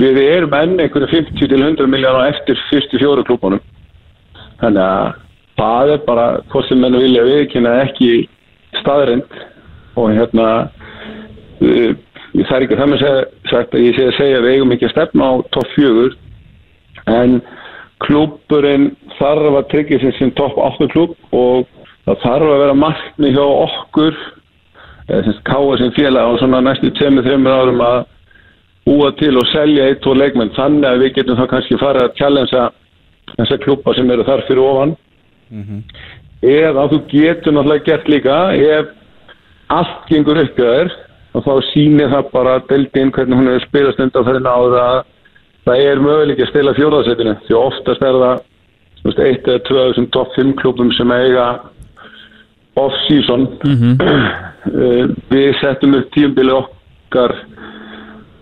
við 0.01 0.21
erum 0.23 0.55
enn 0.57 0.79
einhverju 0.83 1.09
50 1.13 1.51
til 1.51 1.61
100 1.61 1.87
miljónar 1.87 2.33
eftir 2.33 2.59
fyrstu 2.69 2.99
fjóru 2.99 3.23
klúbunum. 3.27 3.61
Þannig 4.59 4.83
að 4.83 5.13
það 5.59 5.93
er 5.93 6.05
bara 6.07 6.27
hvort 6.51 6.67
sem 6.69 6.81
menn 6.81 6.99
vilja 6.99 7.23
viðkynna 7.27 7.75
ekki 7.85 8.11
staðrind 8.81 9.39
og 9.95 10.11
hérna 10.17 10.47
uh, 11.61 11.91
það 12.41 12.55
er 12.57 12.65
ekki 12.65 12.79
það 12.79 12.91
með 12.91 13.03
sagt 13.51 13.75
að 13.75 13.85
ég 13.85 13.97
sé 13.97 14.07
að 14.09 14.17
segja 14.17 14.39
að 14.39 14.47
við 14.47 14.57
eigum 14.57 14.75
ekki 14.75 14.89
að 14.89 14.95
stefna 14.95 15.29
á 15.29 15.33
topp 15.53 15.75
fjögur. 15.77 16.17
En 17.13 17.41
klúburinn 18.03 18.91
þarf 19.19 19.59
að 19.59 19.67
tryggja 19.71 19.99
sér 20.01 20.15
sem 20.17 20.31
topp 20.35 20.57
8 20.59 20.89
klúb 20.91 21.13
og 21.35 21.67
það 22.07 22.23
þarf 22.23 22.49
að 22.49 22.63
vera 22.63 22.79
markni 22.79 23.33
hjá 23.35 23.43
okkur 23.45 24.17
sem 24.17 24.32
káa 25.43 25.77
sem 25.77 25.91
félag 25.91 26.23
á 26.23 26.31
svona 26.39 26.61
næstu 26.61 26.91
2-3 26.99 27.47
árum 27.47 27.81
að 27.83 28.05
búa 28.85 29.11
til 29.19 29.37
og 29.37 29.47
selja 29.51 29.87
eitt 29.89 30.07
og 30.07 30.17
leikmenn. 30.17 30.55
Þannig 30.55 30.89
að 30.89 30.99
við 31.03 31.13
getum 31.17 31.39
þá 31.39 31.45
kannski 31.51 31.79
farið 31.79 32.03
að 32.03 32.17
challengea 32.19 32.65
þessa 33.37 33.61
klúpa 33.63 33.95
sem 33.95 34.11
eru 34.11 34.27
þar 34.27 34.45
fyrir 34.47 34.63
ofan. 34.63 34.95
Mm 35.51 35.63
-hmm. 35.63 35.81
eða 36.43 36.87
þú 36.91 36.97
getur 37.07 37.53
náttúrulega 37.53 37.85
gert 37.85 38.07
líka 38.07 38.37
ef 38.53 38.87
allt 39.67 40.07
gengur 40.09 40.37
upp 40.37 40.59
í 40.59 40.63
þér 40.63 40.91
og 41.33 41.43
þá 41.45 41.53
sýnir 41.71 42.09
það 42.09 42.31
bara 42.33 42.59
deildinn 42.69 43.11
hvernig 43.11 43.37
hún 43.37 43.47
hefur 43.47 43.67
spilast 43.67 43.99
undan 43.99 44.25
fyrir 44.27 44.43
náða 44.43 44.81
að 44.87 45.03
það 45.65 45.83
er 45.89 46.01
möguleik 46.03 46.41
að 46.43 46.49
stila 46.51 46.73
fjóðarsveitinu 46.77 47.35
því 47.47 47.55
oftast 47.59 48.01
er 48.01 48.19
það 48.23 48.41
veist, 49.03 49.19
eitt 49.19 49.47
eða 49.47 49.63
tvö 49.67 49.85
þessum 49.87 50.09
topp 50.15 50.35
5 50.35 50.53
klúpum 50.59 50.91
sem 50.97 51.11
eiga 51.11 51.47
off-season 52.75 53.47
mm 53.63 53.75
-hmm. 53.79 53.95
við 55.33 55.55
settum 55.61 55.95
upp 55.99 56.11
tíumbili 56.15 56.51
okkar 56.51 57.35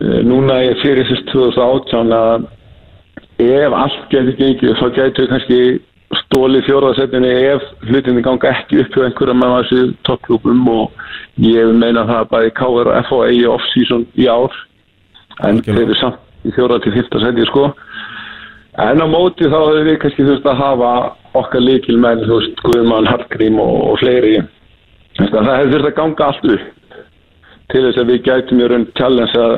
núna 0.02 0.62
er 0.66 0.80
fyrir 0.82 1.06
þess 1.06 1.26
2018 1.32 2.14
að 2.16 2.46
ef 3.42 3.74
allt 3.74 4.04
getur 4.10 4.38
gengið 4.38 4.78
þá 4.80 4.88
getur 4.96 5.24
við 5.24 5.32
kannski 5.34 5.60
stólið 6.22 6.66
fjóraðsettinni 6.68 7.32
ef 7.52 7.68
hlutinni 7.88 8.24
ganga 8.26 8.52
ekki 8.52 8.82
upp 8.82 8.96
hjá 8.96 9.06
einhverja 9.06 9.38
með 9.38 9.54
þessu 9.58 9.94
toppklúpum 10.08 10.68
og 10.74 10.92
ég 11.38 11.72
meina 11.74 12.06
það 12.10 12.20
að 12.24 12.32
bæði 12.34 12.52
K.R. 12.60 12.90
og 12.90 12.98
F.A. 13.06 13.22
eigi 13.30 13.48
off-season 13.48 14.06
í 14.20 14.28
ár 14.28 14.58
en 15.48 15.62
þeir 15.66 15.86
eru 15.86 15.98
samt 16.00 16.20
í 16.46 16.54
fjóra 16.56 16.80
til 16.82 16.94
fyrsta 16.96 17.22
seti 17.22 17.46
sko 17.50 17.70
en 18.80 19.04
á 19.04 19.08
móti 19.12 19.50
þá 19.52 19.58
hefur 19.58 19.88
við 19.90 20.00
kannski 20.04 20.28
þurft 20.28 20.48
að 20.48 20.62
hafa 20.62 20.92
okkar 21.42 21.66
líkil 21.66 21.98
menn 22.00 22.24
þú 22.24 22.40
veist 22.40 22.64
Guðmann, 22.64 23.10
Hartgrím 23.10 23.60
og, 23.60 23.76
og 23.92 24.00
fleiri 24.00 24.38
það 25.18 25.52
hefur 25.52 25.74
þurft 25.76 25.90
að 25.92 25.98
ganga 26.00 26.30
allt 26.30 26.50
upp 26.56 26.70
til 27.72 27.86
þess 27.86 28.02
að 28.02 28.10
við 28.12 28.24
gætum 28.28 28.62
í 28.62 28.68
raun 28.68 28.88
challenge 29.00 29.40
að 29.40 29.54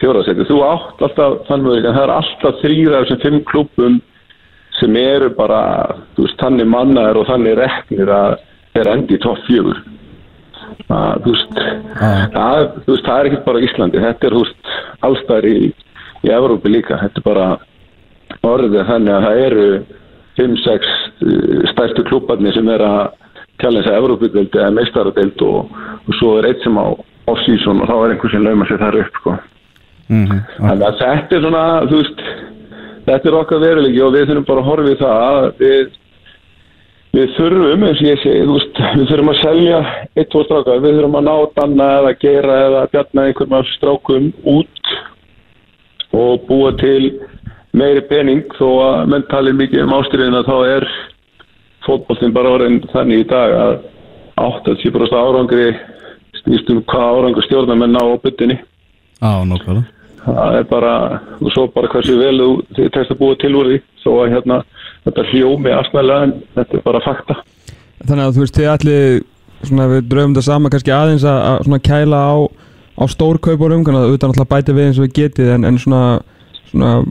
fjóraðsæti. 0.00 0.46
Þú 0.48 0.60
átt 0.66 1.02
alltaf 1.06 1.36
þannig 1.48 1.86
að 1.86 1.96
það 1.96 2.02
er 2.02 2.12
alltaf 2.14 2.60
þrýra 2.62 3.00
af 3.00 3.08
þessum 3.08 3.22
fimm 3.24 3.40
klubum 3.50 3.98
sem 4.80 4.96
eru 4.98 5.30
bara, 5.36 5.60
þú 6.16 6.26
veist, 6.26 6.40
þannig 6.40 6.70
mannaður 6.70 7.20
og 7.22 7.28
þannig 7.30 7.58
reknir 7.60 8.10
að 8.10 8.38
þeir 8.74 8.90
endi 8.94 9.16
í 9.16 9.22
topp 9.22 9.44
fjögur. 9.48 9.82
Þú 10.88 11.30
veist, 11.30 11.60
það 12.00 13.14
er 13.14 13.28
ekkert 13.30 13.46
bara 13.46 13.62
Íslandi, 13.62 14.02
þetta 14.02 14.28
er, 14.28 14.34
þú 14.34 14.42
veist, 14.42 14.72
allstæðir 15.08 15.50
í, 15.50 15.70
í 16.26 16.34
Evrópi 16.34 16.72
líka. 16.72 16.98
Þetta 17.04 17.22
er 17.22 17.28
bara 17.28 17.46
orðið 18.50 18.86
þannig 18.90 19.14
að 19.14 19.26
það 19.26 19.42
eru 19.48 19.66
5-6 20.38 20.88
eh, 20.88 21.66
stærstu 21.72 22.04
klubbarnir 22.08 22.56
sem 22.56 22.68
er 22.74 22.84
að 22.84 23.02
tjálega 23.62 23.84
þess 23.84 23.92
að 23.92 23.98
Evrópi-deild 24.02 24.56
eða 24.58 24.76
meistaradeild 24.78 25.42
og, 25.46 25.74
og 26.04 26.16
svo 26.18 26.36
er 26.38 26.48
eitt 26.50 26.64
sem 26.64 26.78
á 26.78 26.86
off-season 27.30 27.82
og 27.82 27.90
þá 27.90 27.94
er 27.96 28.14
einhvers 28.14 28.34
sem 28.34 28.44
lauma 28.44 28.68
sér 28.68 28.80
þar 28.82 29.00
upp, 29.00 29.20
sko. 29.20 29.34
Mm 30.08 30.24
-hmm. 30.28 30.40
Þannig 30.58 30.86
að 30.88 30.98
þetta 31.00 31.36
er 31.36 31.44
svona, 31.44 31.66
þú 31.90 32.00
veist, 32.00 32.24
þetta 33.06 33.28
er 33.28 33.36
okkar 33.40 33.62
veruleiki 33.62 34.02
og 34.02 34.14
við 34.14 34.26
þurfum 34.28 34.48
bara 34.48 34.60
að 34.60 34.68
horfa 34.70 34.90
í 34.90 34.98
það 35.00 35.22
að 35.28 35.46
við, 35.62 35.94
við 37.14 37.36
þurfum, 37.38 37.86
eins 37.88 38.02
og 38.02 38.08
ég 38.10 38.22
segi, 38.24 38.46
veist, 38.50 38.82
við 38.98 39.06
þurfum 39.10 39.32
að 39.32 39.42
selja 39.42 39.78
eitt, 40.16 40.30
tvo 40.30 40.44
strákar, 40.44 40.82
við 40.84 40.98
þurfum 40.98 41.18
að 41.20 41.28
ná 41.28 41.36
danna 41.56 41.88
eða 42.00 42.14
gera 42.26 42.58
eða 42.66 42.86
bjarna 42.92 43.26
einhverjum 43.28 43.58
af 43.58 43.72
strákum 43.76 44.32
út 44.44 44.94
og 46.14 46.44
búa 46.48 46.74
til 46.78 47.14
meiri 47.74 48.04
pening 48.08 48.44
þó 48.58 48.68
að 48.84 49.10
mentalið 49.14 49.58
mikið 49.60 49.84
um 49.84 49.96
ástriðina 49.98 50.44
þá 50.46 50.54
er 50.76 50.86
fótballtinn 51.84 52.36
bara 52.36 52.54
orðin 52.56 52.78
þannig 52.92 53.24
í 53.24 53.26
dag 53.32 53.56
að 53.58 53.74
80% 54.44 55.18
árangri 55.18 55.72
snýstum 56.40 56.84
hvað 56.90 57.18
árangur 57.18 57.46
stjórnar 57.46 57.78
menn 57.80 57.98
á 57.98 58.04
byttinni. 58.22 58.56
Á, 59.22 59.42
nokkvæmlega 59.46 59.94
það 60.24 60.58
er 60.58 60.66
bara, 60.68 60.94
og 61.40 61.52
svo 61.52 61.66
bara 61.74 61.90
hversu 61.92 62.16
vel 62.18 62.36
þú 62.40 62.88
tekst 62.94 63.12
að 63.12 63.20
búa 63.20 63.36
til 63.40 63.52
úr 63.58 63.70
því 63.70 63.78
þó 64.04 64.10
að 64.14 64.34
hérna, 64.34 64.58
þetta 65.06 65.26
hljómi 65.32 65.72
aðsmælega 65.74 66.26
en 66.28 66.34
þetta 66.56 66.78
er 66.78 66.84
bara 66.86 67.04
fakta 67.04 67.38
Þannig 68.04 68.24
að 68.24 68.36
þú 68.36 68.44
veist, 68.44 68.58
þið 68.58 68.70
allir 68.72 69.04
svona, 69.64 69.88
við 69.92 70.08
draumum 70.10 70.36
það 70.36 70.46
sama 70.48 70.70
kannski 70.72 70.92
aðeins 70.92 71.26
að, 71.28 71.40
að 71.48 71.58
svona 71.68 71.80
kæla 71.88 72.20
á, 72.20 72.34
á 73.00 73.04
stórkaupurum 73.14 73.84
þannig 73.86 74.00
að 74.00 74.08
auðvitað 74.08 74.32
náttúrulega 74.32 74.52
bæti 74.54 74.76
við 74.76 74.88
eins 74.88 75.00
og 75.00 75.06
við 75.06 75.14
getið 75.20 75.52
en, 75.54 75.68
en 75.68 75.80
svona, 75.80 76.02
svona 76.74 77.04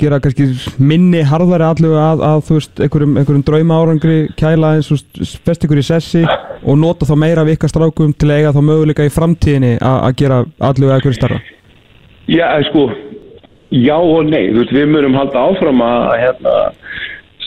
gera 0.00 0.18
kannski 0.22 0.48
minni 0.80 1.20
harðari 1.26 1.66
allu 1.66 1.92
að, 2.00 2.22
að 2.24 2.42
þú 2.46 2.56
veist, 2.56 2.72
einhverjum, 2.80 3.16
einhverjum 3.20 3.44
drauma 3.46 3.80
árangri 3.82 4.18
kæla 4.40 4.74
eins 4.78 4.90
og 4.94 5.02
fest 5.44 5.66
ykkur 5.66 5.82
í 5.82 5.86
sessi 5.86 6.24
og 6.24 6.78
nota 6.80 7.08
þá 7.08 7.14
meira 7.20 7.44
af 7.44 7.52
ykkar 7.52 7.72
strákum 7.72 8.14
til 8.16 8.30
að 8.30 8.40
eiga 8.40 8.54
þá 8.56 8.60
möguleika 8.64 9.06
í 9.06 9.12
framtíðinni 9.12 9.76
að 9.84 10.16
gera 10.22 10.42
allu 10.70 10.88
eða 10.88 11.00
hverju 11.04 11.18
starra 11.18 11.40
Já, 12.30 12.46
sko, 12.68 12.86
já 13.74 13.96
og 13.96 14.28
nei, 14.28 14.52
þú 14.52 14.62
veist, 14.62 14.74
við 14.76 14.90
mörum 14.92 15.16
halda 15.18 15.44
áfram 15.50 15.80
að 15.82 16.10
hérna, 16.20 16.56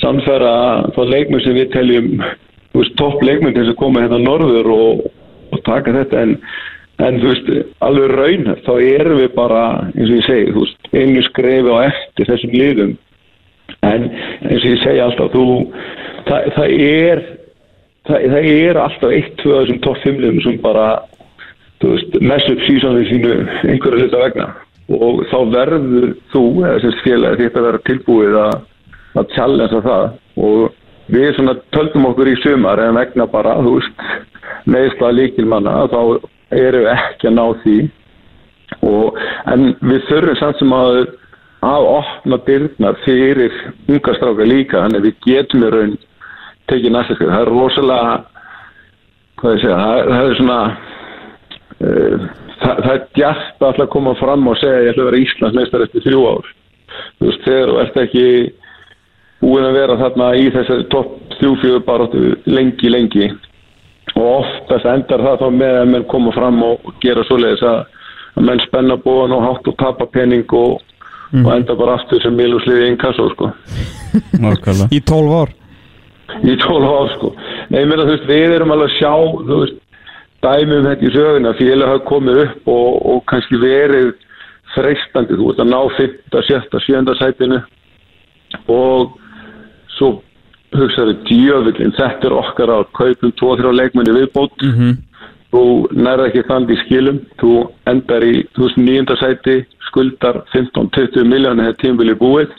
samfæra 0.01 0.53
þá 0.95 1.01
leikmur 1.07 1.43
sem 1.45 1.55
við 1.55 1.69
teljum, 1.71 2.09
þú 2.73 2.81
veist, 2.81 2.95
topp 2.99 3.23
leikmur 3.23 3.53
til 3.53 3.63
þess 3.63 3.75
að 3.75 3.79
koma 3.79 4.03
hérna 4.03 4.19
norður 4.19 4.71
og, 4.75 5.05
og 5.55 5.63
taka 5.63 5.95
þetta, 5.95 6.25
en, 6.25 6.35
en 7.03 7.21
þú 7.21 7.31
veist, 7.31 7.53
alveg 7.83 8.13
raun, 8.13 8.51
þá 8.65 8.73
erum 8.81 9.21
við 9.21 9.31
bara, 9.37 9.63
eins 9.93 10.09
og 10.09 10.17
ég 10.17 10.27
segi, 10.27 10.51
þú 10.55 10.65
veist, 10.65 10.91
einu 10.93 11.23
skrefi 11.27 11.73
á 11.73 11.77
eftir 11.89 12.29
þessum 12.31 12.57
liðum. 12.57 12.93
En 13.83 14.09
eins 14.09 14.61
og 14.61 14.69
ég 14.69 14.83
segja 14.83 15.07
alltaf 15.07 15.31
þú, 15.33 15.47
það, 16.27 16.51
það 16.57 16.75
er 16.87 17.23
það, 18.07 18.27
það 18.35 18.51
er 18.51 18.79
alltaf 18.83 19.15
eitt, 19.15 19.33
tvö 19.41 19.55
af 19.55 19.65
þessum 19.65 19.81
topp 19.85 20.03
fimmliðum 20.03 20.43
sem 20.45 20.59
bara 20.63 20.87
þú 21.83 21.95
veist, 21.95 22.19
mess 22.23 22.51
upp 22.51 22.61
sísonið 22.67 23.09
sínu 23.11 23.33
einhverju 23.73 24.05
hluta 24.05 24.21
vegna. 24.23 24.51
Og 24.93 25.23
þá 25.31 25.37
verður 25.51 26.13
þú, 26.33 26.43
eða 26.63 26.79
sem 26.83 26.95
félagi 27.03 27.47
þetta 27.47 27.65
verður 27.65 27.85
tilbúið 27.89 28.37
að, 28.39 28.53
að 29.19 29.33
challengea 29.35 29.83
það. 29.87 30.05
Og 30.43 31.11
við 31.13 31.33
svona 31.37 31.55
töldum 31.75 32.07
okkur 32.11 32.31
í 32.31 32.37
sumar 32.43 32.81
en 32.83 32.95
vegna 32.99 33.27
bara, 33.31 33.57
þú 33.63 33.77
veist 33.79 34.05
neðsla 34.71 35.11
líkilmanna, 35.17 35.75
þá 35.91 35.99
eru 36.59 36.85
ekki 36.93 37.29
að 37.29 37.35
ná 37.37 37.45
því 37.63 37.77
og, 38.83 39.19
en 39.51 39.67
við 39.81 40.07
þurfum 40.09 40.39
samt 40.39 40.61
sem 40.61 40.73
að 40.75 41.03
að 41.63 41.85
opna 41.87 42.39
dyrnar 42.43 42.97
fyrir 43.05 43.53
unga 43.87 44.15
stráka 44.17 44.47
líka, 44.47 44.81
þannig 44.81 44.99
að 44.99 45.05
við 45.07 45.27
getum 45.27 45.63
í 45.63 45.69
raun 45.71 45.93
tekið 46.67 46.91
næsta 46.91 47.15
skrif. 47.15 47.29
Það 47.31 47.43
er 47.45 47.51
rosalega 47.53 48.15
hvað 49.39 49.55
ég 49.55 49.61
segja, 49.63 49.77
það, 49.79 50.09
það 50.09 50.25
er 50.25 50.35
svona 50.39 50.57
uh, 51.83 52.25
það, 52.63 52.81
það 52.83 52.91
er 52.95 53.29
alltaf 53.29 53.79
að 53.85 53.93
koma 53.95 54.15
fram 54.19 54.51
og 54.51 54.59
segja 54.59 54.83
ég 54.83 54.91
ætla 54.91 55.05
að 55.05 55.09
vera 55.11 55.23
Íslandsmeistar 55.23 55.85
eftir 55.87 56.05
þrjú 56.07 56.25
ár 56.33 56.51
þú 56.93 57.29
veist, 57.29 57.47
þegar 57.47 57.71
þú 57.71 57.79
ert 57.83 57.97
ekki 58.03 58.27
búin 59.43 59.67
að 59.67 59.77
vera 59.79 59.99
þarna 59.99 60.29
í 60.39 60.45
þessari 60.53 60.87
topp 60.93 61.37
þrjú-fjögur 61.39 61.85
baróttu 61.87 62.23
lengi, 62.47 62.91
lengi 62.91 63.29
og 64.13 64.29
oftast 64.29 64.85
endar 64.89 65.23
það 65.25 65.41
þá 65.41 65.47
með 65.57 65.79
að 65.79 65.91
menn 65.93 66.07
koma 66.11 66.33
fram 66.35 66.61
og 66.65 66.89
gera 67.03 67.25
svoleiðis 67.27 67.63
að, 67.65 67.79
að 68.37 68.47
menn 68.49 68.63
spenna 68.67 68.97
bóðan 69.01 69.35
og 69.37 69.45
hátt 69.47 69.69
og 69.71 69.77
tapa 69.81 70.07
pening 70.13 70.55
og, 70.57 70.81
og 71.41 71.51
enda 71.55 71.75
bara 71.79 71.97
aftur 71.97 72.21
sem 72.21 72.35
miljúsliði 72.37 72.91
inkasso 72.91 73.29
sko. 73.33 73.49
Nákvæmlega. 74.43 74.89
Í 74.93 74.99
12 75.09 75.37
ár? 75.39 75.55
Í 76.43 76.57
12 76.61 76.91
ár 76.91 77.15
sko. 77.15 77.31
Nei, 77.73 77.81
þú 77.89 78.09
veist, 78.11 78.27
við 78.29 78.57
erum 78.57 78.75
alveg 78.75 78.91
að 78.91 78.99
sjá, 78.99 79.13
veist, 79.49 79.79
dæmi 80.43 80.77
um 80.77 80.89
þetta 80.89 81.07
í 81.07 81.13
söguna, 81.15 81.55
félag 81.57 81.93
hafa 81.93 82.05
komið 82.09 82.43
upp 82.43 82.69
og, 82.73 83.01
og 83.13 83.25
kannski 83.31 83.59
verið 83.61 84.11
freistandi, 84.73 85.37
þú 85.39 85.49
veist, 85.49 85.63
að 85.63 85.71
ná 85.71 85.79
5, 85.97 86.13
7, 86.49 86.83
7 86.85 87.17
sætinu. 87.21 87.59
Og 88.69 89.17
svo 89.97 90.09
hugsaðu 90.77 91.15
djöfullin, 91.27 91.95
þetta 91.97 92.29
er 92.29 92.35
okkar 92.37 92.73
að 92.73 92.85
kaupum 92.97 93.33
2-3 93.41 93.73
leikmenni 93.77 94.15
viðbót 94.17 94.65
mm 94.65 94.73
-hmm. 94.77 94.97
þú 95.53 95.63
nærða 95.93 96.27
ekki 96.29 96.47
þannig 96.49 96.75
í 96.75 96.81
skilum 96.83 97.21
þú 97.41 97.53
endar 97.91 98.23
í 98.23 98.35
2009. 98.57 99.17
sæti 99.21 99.55
skuldar 99.87 100.43
15-20 100.53 101.29
miljónir 101.29 101.69
hefur 101.69 101.81
tímvili 101.81 102.15
búið 102.17 102.51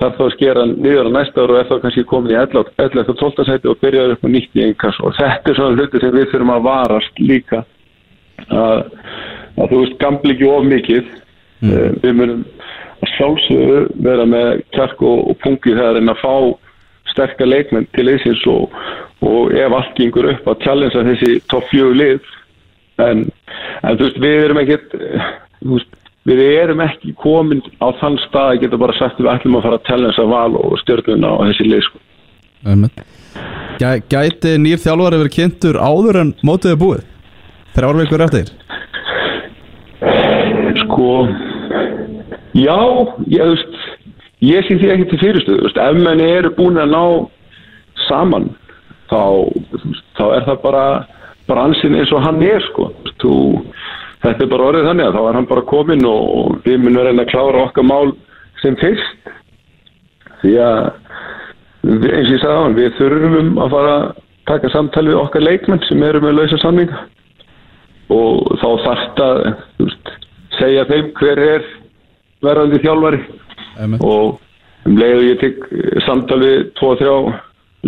þarf 0.00 0.16
þá 0.18 0.24
að 0.24 0.34
skera 0.34 0.64
niður 0.66 1.08
á 1.08 1.16
næsta 1.16 1.42
ára 1.42 1.52
og 1.52 1.58
er 1.60 1.68
þá 1.68 1.76
kannski 1.82 2.04
komin 2.10 2.32
í 2.34 2.38
11-12 2.38 3.46
sæti 3.46 3.70
og 3.70 3.78
byrjaður 3.82 4.16
upp 4.16 4.26
á 4.26 4.28
nýtt 4.34 4.58
í 4.58 4.64
einn 4.64 4.74
kass 4.74 4.98
og 5.00 5.14
þetta 5.18 5.50
er 5.50 5.58
svona 5.58 5.78
hluti 5.78 6.00
sem 6.02 6.16
við 6.16 6.30
þurfum 6.32 6.54
að 6.54 6.66
varast 6.66 7.20
líka 7.22 7.62
að, 8.48 8.80
að 9.60 9.70
þú 9.70 9.80
veist 9.84 9.98
gamli 10.02 10.34
ekki 10.34 10.50
of 10.50 10.66
mikið 10.66 11.04
mm. 11.62 12.00
við 12.02 12.18
munum 12.18 12.42
að 13.04 13.14
sjálfsögðu 13.14 13.80
vera 14.06 14.26
með 14.28 14.50
kjark 14.74 15.02
og, 15.02 15.24
og 15.30 15.40
pungi 15.44 15.76
þegar 15.76 16.00
en 16.00 16.12
að 16.12 16.22
fá 16.22 16.34
sterkar 17.14 17.50
leikmenn 17.50 17.88
til 17.96 18.08
eðsins 18.12 18.44
og, 18.50 18.74
og 19.24 19.54
ef 19.56 19.76
allt 19.78 19.96
gengur 19.98 20.28
upp 20.34 20.48
að 20.50 20.64
challengea 20.66 21.06
þessi 21.08 21.40
topp 21.52 21.68
fjögur 21.72 21.98
lið 21.98 22.32
en, 23.02 23.26
en 23.82 23.98
þú 23.98 24.08
veist 24.08 24.22
við 24.22 24.40
erum 24.44 24.62
ekkert 24.62 24.96
við 26.24 26.42
erum 26.46 26.82
ekki 26.84 27.14
komin 27.20 27.62
á 27.84 27.88
þann 28.00 28.18
stað 28.26 28.52
að 28.52 28.60
geta 28.64 28.80
bara 28.80 28.96
sagt 28.98 29.20
við 29.20 29.32
ætlum 29.34 29.58
að 29.58 29.66
fara 29.68 29.80
að 29.80 30.20
að 30.24 30.30
val 30.32 30.60
og 30.60 30.76
stjórnuna 30.82 31.32
og 31.36 31.48
þessi 31.50 31.68
lið 31.68 31.84
sko. 31.88 32.02
Gæ, 33.74 33.90
Gæti 34.08 34.54
nýr 34.62 34.80
þjálfari 34.80 35.20
verið 35.20 35.34
kynntur 35.34 35.80
áður 35.82 36.20
en 36.22 36.30
mótiði 36.46 36.78
búið? 36.80 37.02
Þrjár 37.74 37.98
vikur 37.98 38.24
eftir? 38.24 38.52
Sko 40.84 41.10
já, 42.54 42.78
ég 43.34 43.50
veist 43.50 43.73
ég 44.44 44.66
sé 44.66 44.76
því 44.80 44.92
ekki 44.94 45.08
til 45.12 45.22
fyrirstuðu 45.22 45.72
ef 45.72 45.98
menn 46.00 46.22
eru 46.24 46.52
búin 46.56 46.80
að 46.80 46.94
ná 46.94 47.04
saman 48.08 48.50
þá, 49.10 49.22
þá 50.18 50.24
er 50.36 50.46
það 50.48 50.62
bara 50.64 50.86
bransin 51.48 51.96
eins 51.98 52.12
og 52.14 52.24
hann 52.24 52.42
er 52.44 52.62
sko. 52.70 52.90
Þú 53.22 53.34
þetta 54.24 54.44
er 54.44 54.50
bara 54.50 54.68
orðið 54.70 54.88
þannig 54.88 55.08
að 55.08 55.16
þá 55.16 55.22
er 55.28 55.38
hann 55.38 55.48
bara 55.50 55.68
komin 55.68 56.06
og 56.08 56.58
við 56.64 56.82
munum 56.82 57.04
reyna 57.04 57.24
að 57.24 57.32
klára 57.32 57.64
okkar 57.68 57.88
mál 57.88 58.14
sem 58.62 58.76
fyrst. 58.80 59.32
Því 60.42 60.54
að 60.64 60.80
eins 61.84 62.28
og 62.28 62.34
ég 62.34 62.42
sagði 62.42 62.56
á 62.56 62.64
hann, 62.64 62.78
við 62.78 62.94
þurfum 62.98 63.58
að 63.60 63.76
fara 63.76 63.94
að 63.98 64.06
taka 64.48 64.70
samtal 64.72 65.06
við 65.08 65.20
okkar 65.20 65.44
leikmenn 65.44 65.84
sem 65.88 66.02
eru 66.04 66.22
með 66.24 66.38
lausa 66.40 66.60
samninga. 66.62 67.06
Og 68.12 68.58
þá 68.60 68.68
þarft 68.84 69.22
að 69.24 69.38
veist, 69.80 70.12
segja 70.58 70.84
þeim 70.88 71.10
hver 71.18 71.40
er 71.44 71.70
verðandi 72.44 72.80
þjálfari. 72.84 73.22
Og 74.00 74.38
um 74.84 74.98
leiðu 74.98 75.28
ég 75.30 75.40
tek 75.40 75.68
samtal 76.06 76.40
við 76.42 76.56
2-3 76.80 77.14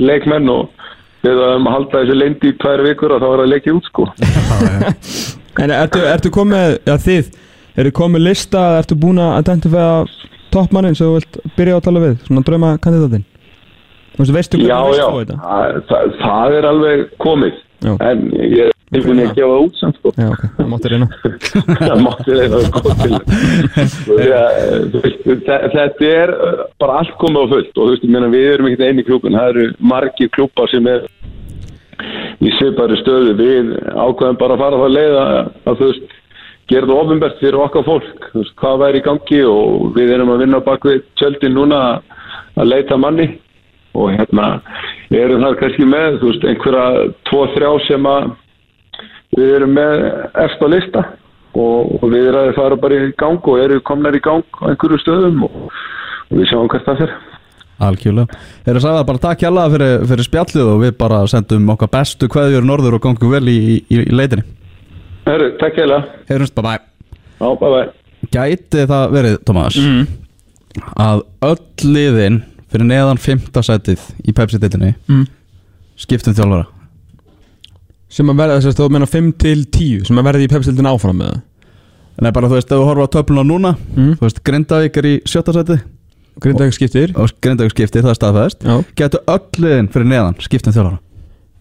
leikmenn 0.00 0.48
og 0.52 0.70
við 1.26 1.42
að 1.42 1.66
halda 1.72 2.02
þessu 2.02 2.16
leindi 2.16 2.52
í 2.52 2.56
tvær 2.62 2.84
vikur 2.86 3.16
og 3.16 3.22
þá 3.22 3.28
er 3.28 3.42
það 3.42 3.52
leikið 3.54 3.80
út 3.80 3.90
sko. 3.90 4.06
En 5.56 5.72
ertu, 5.72 6.02
ertu 6.04 6.28
komið, 6.28 6.74
já 6.84 6.98
þið, 7.00 7.28
ertu 7.80 7.92
komið 7.96 8.22
lista, 8.26 8.64
ertu 8.76 8.96
búin 9.00 9.16
að 9.24 9.38
identifæða 9.40 9.94
toppmannin 10.52 10.98
sem 10.98 11.08
þú 11.08 11.14
vilt 11.14 11.38
byrja 11.56 11.76
á 11.76 11.78
að 11.78 11.86
tala 11.86 12.02
við, 12.02 12.18
svona 12.26 12.42
drauma 12.44 12.72
kandidatinn? 12.84 13.24
Þú 14.16 14.20
veist, 14.20 14.34
veistu 14.36 14.60
Já, 14.60 14.76
já, 14.96 15.06
það, 15.30 15.78
það, 15.88 16.12
það 16.20 16.58
er 16.58 16.68
alveg 16.72 17.06
komið. 17.24 17.62
Já. 17.86 17.92
en 18.04 18.28
ég 18.36 18.75
er 18.86 18.94
tilbúin 19.00 19.20
að 19.24 19.32
gefa 19.34 19.48
það 19.50 19.64
út 19.66 19.78
samt 19.80 19.96
sko. 20.00 20.12
Já, 20.16 20.28
ok, 20.30 20.42
það 20.56 20.68
mátti 20.72 20.90
reyna. 20.92 21.08
það 21.88 22.02
mátti 22.04 22.36
þeirra 22.38 22.60
að 22.60 22.68
koma 22.76 22.96
til 23.02 23.14
Því 24.06 24.28
að, 24.36 24.58
þú 24.92 25.02
veist, 25.06 25.24
þe- 25.48 25.70
þetta 25.74 26.10
er 26.12 26.34
bara 26.82 26.98
allt 27.00 27.14
komið 27.22 27.42
á 27.42 27.46
fullt. 27.54 27.72
Og 27.74 27.80
þú 27.82 27.88
veist, 27.94 28.04
ég 28.06 28.12
meina 28.14 28.30
við 28.34 28.46
erum 28.52 28.68
ekkert 28.70 28.86
eini 28.90 29.06
klúbun 29.08 29.38
það 29.38 29.50
eru 29.54 29.66
margir 29.92 30.30
klúbar 30.36 30.70
sem 30.70 30.86
er 30.92 31.08
í 32.46 32.52
svipari 32.58 32.98
stöðu. 33.00 33.34
Við 33.40 33.72
ákveðum 33.96 34.38
bara 34.40 34.56
að 34.56 34.62
fara 34.64 34.80
það 34.84 35.18
að, 35.24 35.50
að 35.72 35.80
þú 35.82 35.90
veist, 35.90 36.14
gera 36.70 36.90
það 36.90 37.00
ofinbært 37.02 37.40
fyrir 37.42 37.60
okkar 37.62 37.86
fólk, 37.86 38.30
þú 38.32 38.42
veist, 38.42 38.54
hvað 38.60 38.80
væri 38.84 39.02
í 39.02 39.06
gangi 39.06 39.42
og 39.50 39.90
við 39.96 40.14
erum 40.16 40.32
að 40.34 40.40
vinna 40.44 40.62
bak 40.66 40.86
við 40.86 41.02
tjöldin 41.20 41.54
núna 41.58 41.82
að 42.56 42.70
leita 42.70 42.98
manni. 43.00 43.28
Og 43.96 44.10
hérna 44.12 44.58
erum 45.14 45.40
það 45.46 45.54
kannski 45.62 45.86
með, 45.88 46.18
þú 46.20 46.30
veist, 46.32 46.42
einhverja 46.50 46.88
tvo, 47.30 47.46
þrjá 47.54 47.70
sem 47.86 48.08
að 48.10 48.26
við 49.36 49.54
erum 49.58 49.72
með 49.76 50.04
eftir 50.46 50.66
á 50.66 50.74
lista 50.74 51.04
og, 51.56 51.94
og 52.02 52.04
við 52.12 52.28
erum 52.30 52.50
að 52.50 52.56
fara 52.58 52.80
bara 52.80 53.00
í 53.06 53.12
gang 53.20 53.40
og 53.52 53.62
eru 53.62 53.80
komnar 53.86 54.16
í 54.16 54.22
gang 54.24 54.44
á 54.60 54.64
einhverju 54.72 55.00
stöðum 55.02 55.46
og, 55.48 55.56
og 56.30 56.36
við 56.40 56.50
sjáum 56.50 56.68
hvert 56.72 56.88
það 56.88 57.02
fyrir 57.04 57.16
Algjörlega. 57.76 58.38
Þeir 58.64 58.78
sagði 58.80 59.00
að 59.02 59.08
bara 59.10 59.20
takk 59.20 59.42
hjá 59.44 59.50
fyrir, 59.74 60.04
fyrir 60.08 60.24
spjallið 60.24 60.68
og 60.72 60.78
við 60.80 60.94
bara 60.96 61.18
sendum 61.28 61.66
okkar 61.74 61.90
bestu 61.92 62.28
kveðjur 62.32 62.64
norður 62.64 62.96
og 62.96 63.02
gangum 63.04 63.34
vel 63.34 63.42
í, 63.52 63.56
í, 63.92 63.98
í 64.00 64.16
leitinni. 64.16 64.46
Herru, 65.26 65.50
takk 65.60 65.76
heila 65.82 65.98
Heyrjumst, 66.30 66.54
bye 66.56 66.64
bye 66.64 66.78
Já, 67.36 67.48
bye 67.60 67.72
bye 67.74 68.30
Gæti 68.32 68.86
það 68.88 69.12
verið, 69.16 69.36
Thomas 69.46 69.76
Mm. 69.76 70.06
að 71.00 71.22
öll 71.40 71.88
liðin 71.88 72.42
fyrir 72.72 72.84
neðan 72.88 73.20
fymta 73.20 73.62
sætið 73.64 74.02
í 74.28 74.32
Pepsi-dildinni 74.36 74.94
Mm. 75.08 75.26
skiptum 75.96 76.36
þjálfara 76.36 76.66
Sem 78.08 78.28
að 78.30 78.38
verða 78.38 78.60
þess 78.60 78.70
að 78.70 78.80
þú 78.84 78.88
meina 78.94 79.06
5 79.10 79.32
til 79.42 79.64
10, 79.64 80.04
sem 80.06 80.18
að 80.20 80.26
verða 80.28 80.44
í 80.46 80.50
pepsildin 80.52 80.86
áfram 80.90 81.16
með 81.20 81.32
það. 81.32 81.40
Nei, 82.22 82.30
bara 82.32 82.48
þú 82.48 82.56
veist, 82.56 82.70
ef 82.72 82.78
þú 82.80 82.84
horfa 82.88 83.06
á 83.06 83.14
töfluna 83.16 83.42
núna 83.44 83.72
Mm. 83.96 84.12
þú 84.16 84.24
veist, 84.24 84.42
Grindavík 84.46 84.96
er 84.96 85.08
í 85.10 85.14
sjötta 85.28 85.52
sætið 85.52 85.80
Grindavík 86.40 86.72
skiptir. 86.76 87.12
og 87.16 87.30
Grindavík 87.42 87.74
skiptir, 87.74 88.02
það 88.02 88.12
er 88.14 88.20
staðfæðist. 88.20 88.62
Gætu 88.96 89.18
öll 89.26 89.50
liðin 89.58 89.88
fyrir 89.92 90.06
neðan 90.06 90.38
skiptum 90.40 90.72
þjálfara 90.72 90.98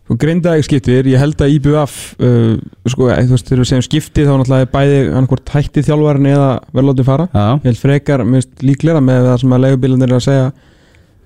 Og 0.08 0.19
Grindavík 0.21 0.63
skiptir, 0.67 1.03
ég 1.10 1.17
held 1.17 1.36
að 1.41 1.49
IBF, 1.55 1.93
uh, 2.21 2.58
sko, 2.88 3.08
eh, 3.10 3.23
þú 3.25 3.31
veist, 3.34 3.47
þegar 3.49 3.62
við 3.63 3.69
segjum 3.71 3.86
skipti 3.88 4.21
þá 4.27 4.34
náttúrulega 4.38 4.62
er 4.62 4.71
bæði 4.75 4.99
annarkvort 5.17 5.49
hætti 5.49 5.81
þjálfarin 5.81 6.27
eða 6.29 6.49
verður 6.75 6.89
látið 6.93 7.05
fara. 7.10 7.25
Já, 7.34 7.45
Ég 7.58 7.63
held 7.71 7.81
frekar, 7.81 8.19
líklega 8.62 9.01
með 9.01 9.25
það 9.25 9.39
sem 9.41 9.49
að 9.58 9.63
leigubílanir 9.65 10.12
er 10.13 10.19
að 10.19 10.27
segja 10.27 10.51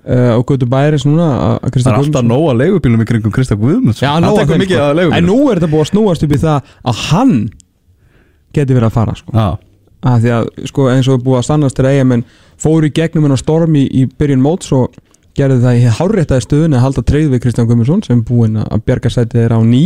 á 0.06 0.38
götu 0.48 0.66
bæris 0.70 1.04
núna 1.04 1.26
að- 1.36 1.58
að 1.66 1.70
það 1.76 1.92
er 1.92 1.98
alltaf 2.00 2.24
nóg 2.24 2.44
að 2.50 2.60
leigubílum 2.62 3.02
í 3.02 3.06
kringum 3.10 3.32
Krista 3.34 3.54
Guðmunds 3.60 4.00
Já, 4.00 4.14
nóg 4.20 4.38
að 4.40 4.46
sko. 4.70 4.80
að 4.80 4.90
En 4.90 4.96
leigubílum 4.96 5.26
nú 5.28 5.50
er 5.50 5.58
þetta 5.60 5.72
búið 5.74 5.84
að 5.84 5.90
snúast 5.92 6.22
upp 6.24 6.32
í 6.32 6.40
það 6.40 6.62
að 6.84 6.94
hann 7.10 7.34
geti 8.56 8.74
verið 8.74 8.88
að 8.88 8.96
fara 8.96 9.14
sko. 9.18 9.32
Já, 9.36 9.48
að 10.10 10.24
því 10.24 10.30
að 10.38 10.48
sko, 10.70 10.88
eins 10.90 11.08
og 11.08 11.18
er 11.18 11.24
búið 11.26 11.38
að 11.40 11.46
stannast 11.50 11.76
þegar 11.76 11.90
eigamenn 11.94 12.24
fóru 12.60 12.88
í 12.88 12.94
gegnum 12.96 13.24
hennar 13.28 13.38
storm 13.40 13.76
í, 13.76 13.84
í 13.92 14.06
byrjun 14.18 14.42
móts 14.42 14.72
og 14.72 14.96
gerði 15.36 15.60
það 15.62 15.78
í 15.78 15.92
hárréttaði 16.00 16.44
stöðun 16.46 16.74
að 16.76 16.84
halda 16.86 17.02
treyð 17.06 17.28
við 17.34 17.42
Kristján 17.44 17.68
Guðmundsson 17.68 18.02
sem 18.04 18.18
er 18.18 18.24
búinn 18.26 18.56
að 18.64 18.82
bjarga 18.88 19.12
sætið 19.14 19.36
þeirra 19.44 19.60
á 19.60 19.62
ný. 19.64 19.84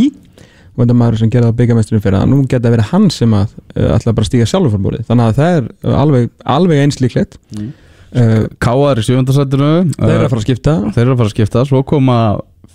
Og 0.74 0.83
þetta 0.83 0.96
maður 0.98 1.18
sem 1.20 1.31
gerði 1.31 1.46
það 1.50 1.59
byggamesturinn 1.61 2.03
fyrir 2.03 2.16
það 2.18 2.31
nú 2.33 2.38
geta 2.50 2.70
verið 2.72 2.88
hann 2.90 3.05
sem 3.14 3.31
að 3.37 3.53
uh, 3.77 3.94
að 8.14 8.33
að 8.33 8.40
er 8.40 8.48
Káar 8.62 9.00
í 9.00 9.07
sjöfundarsættinu 9.09 9.70
Þeir 9.94 10.12
eru 10.14 10.24
að 10.24 10.33
fara 10.33 10.40
að 10.40 10.46
skipta. 10.48 10.74
Þeir 10.94 11.05
eru 11.05 11.14
að 11.14 11.20
fara 11.22 11.31
að 11.31 11.35
skipta. 11.35 11.64
Svo 11.68 11.83
koma 11.88 12.18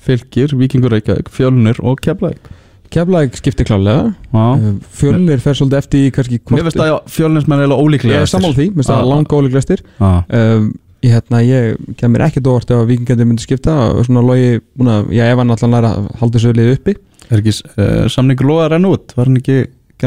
fylgir, 0.03 0.55
Víkingur 0.59 0.93
Reykjavík, 0.95 1.29
Fjölnir 1.33 1.79
og 1.83 2.01
Keflæk 2.03 2.49
Keflæk 2.89 3.35
skipti 3.37 3.65
klálega 3.67 4.13
Já. 4.33 4.45
Uh, 4.57 4.77
Fjölnir 4.97 5.41
fer 5.43 5.57
svolítið 5.57 5.81
eftir 5.81 6.05
í 6.07 6.13
kannski 6.13 6.39
Mér 6.49 6.65
finnst 6.65 6.79
það 6.79 6.95
Fjölnismenn 7.13 7.63
eiginlega 7.63 7.85
ólíklega 7.85 8.15
Ég 8.17 8.25
er 8.25 8.31
sammála 8.31 8.57
því, 8.57 8.69
mér 8.71 8.79
finnst 8.79 8.91
það 8.91 9.03
Já. 9.03 9.09
langa 9.11 9.39
ólíklegastir. 9.39 9.83
Já, 9.99 10.09
um, 10.39 10.69
ég, 11.05 11.13
hérna, 11.13 11.41
ég 11.45 11.93
kemur 11.99 12.23
ekkert 12.25 12.49
óvart 12.49 12.73
ef 12.73 12.81
að 12.81 12.89
vikingandi 12.93 13.27
myndi 13.29 13.45
skipta. 13.45 13.75
Og 13.93 14.07
svona 14.07 14.23
logi, 14.25 14.63
búin 14.79 14.93
að, 14.95 15.11
já, 15.15 15.25
ef 15.29 15.43
hann 15.43 15.53
allan 15.55 15.77
er 15.77 15.89
að 15.91 16.09
halda 16.21 16.39
þessu 16.39 16.55
liði 16.57 16.79
uppi. 16.79 16.95
Er 17.29 17.43
ekki 17.43 17.53
uh, 17.59 18.07
samningur 18.11 18.49
loða 18.49 18.65
að 18.65 18.73
renna 18.73 18.95
út? 18.95 19.13
Var 19.15 19.29
hann 19.29 19.37
ekki, 19.39 19.59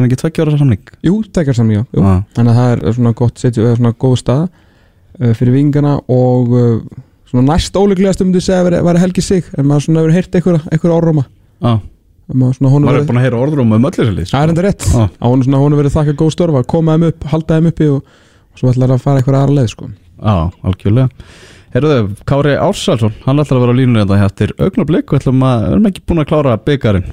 ekki 0.02 0.20
tveggja 0.24 0.44
ára 0.44 0.58
samning? 0.58 0.92
Jú, 1.06 1.14
tekjar 1.30 1.56
saman, 1.60 1.78
já, 1.78 1.86
þannig 2.34 2.52
að 2.52 2.60
það 2.60 2.74
er 2.74 2.98
svona 2.98 3.14
gott 3.22 3.44
setju, 3.44 3.68
eða 3.68 3.78
svona 3.78 3.94
góð 4.02 4.18
stað 4.24 4.42
uh, 4.48 4.61
fyrir 5.38 5.56
vikingana 5.56 5.94
og 6.10 6.52
uh, 6.56 6.74
svona 7.30 7.54
næst 7.54 7.76
ólíklegast 7.78 8.24
myndi 8.24 8.42
segja 8.42 8.60
að 8.60 8.68
vera, 8.70 8.82
vera 8.88 9.02
Helgi 9.02 9.24
Sig 9.24 9.48
en 9.56 9.68
maður 9.68 9.86
svona 9.86 10.02
hefur 10.02 10.16
heyrt 10.16 10.36
einhverja, 10.38 10.96
orðróma. 10.96 11.24
Já, 11.62 11.72
maður 12.32 12.58
er 12.66 12.84
verið, 12.88 13.08
búin 13.08 13.22
að 13.22 13.26
heyra 13.28 13.40
orður 13.44 13.64
um 13.64 13.76
um 13.78 13.88
öllu 13.90 14.26
það 14.28 14.36
er 14.42 14.52
enda 14.52 14.66
rétt. 14.66 14.86
Honum 15.22 15.46
svona 15.46 15.62
honum 15.62 15.80
verið 15.80 15.96
þakka 15.96 16.18
góð 16.20 16.34
störfa, 16.36 16.64
koma 16.74 16.96
þeim 16.96 17.08
upp, 17.08 17.26
halda 17.32 17.58
þeim 17.58 17.72
uppi 17.72 17.90
og, 17.94 18.20
og 18.52 18.60
svo 18.60 18.72
ætlar 18.72 18.94
að 18.94 19.02
fara 19.06 19.22
einhverja 19.22 19.42
aðra 19.46 19.58
leið 19.58 19.72
sko. 19.72 19.90
Já, 20.22 20.36
algjörlega. 20.68 21.26
Herruðu, 21.72 22.00
Kári 22.28 22.56
Ársalsson, 22.60 23.14
hann 23.24 23.40
ætlar 23.40 23.58
að 23.58 23.66
vera 23.66 23.76
línunni 23.78 24.04
þetta 24.04 24.26
eftir 24.28 24.50
augnablik. 24.60 25.08
Og 25.08 25.22
ætlum 25.22 25.44
að, 25.48 25.62
við 25.62 25.76
erum 25.76 25.88
ekki 25.88 26.04
búin 26.04 26.20
að 26.20 26.28
klára 26.28 26.56
byggarinn 26.66 27.06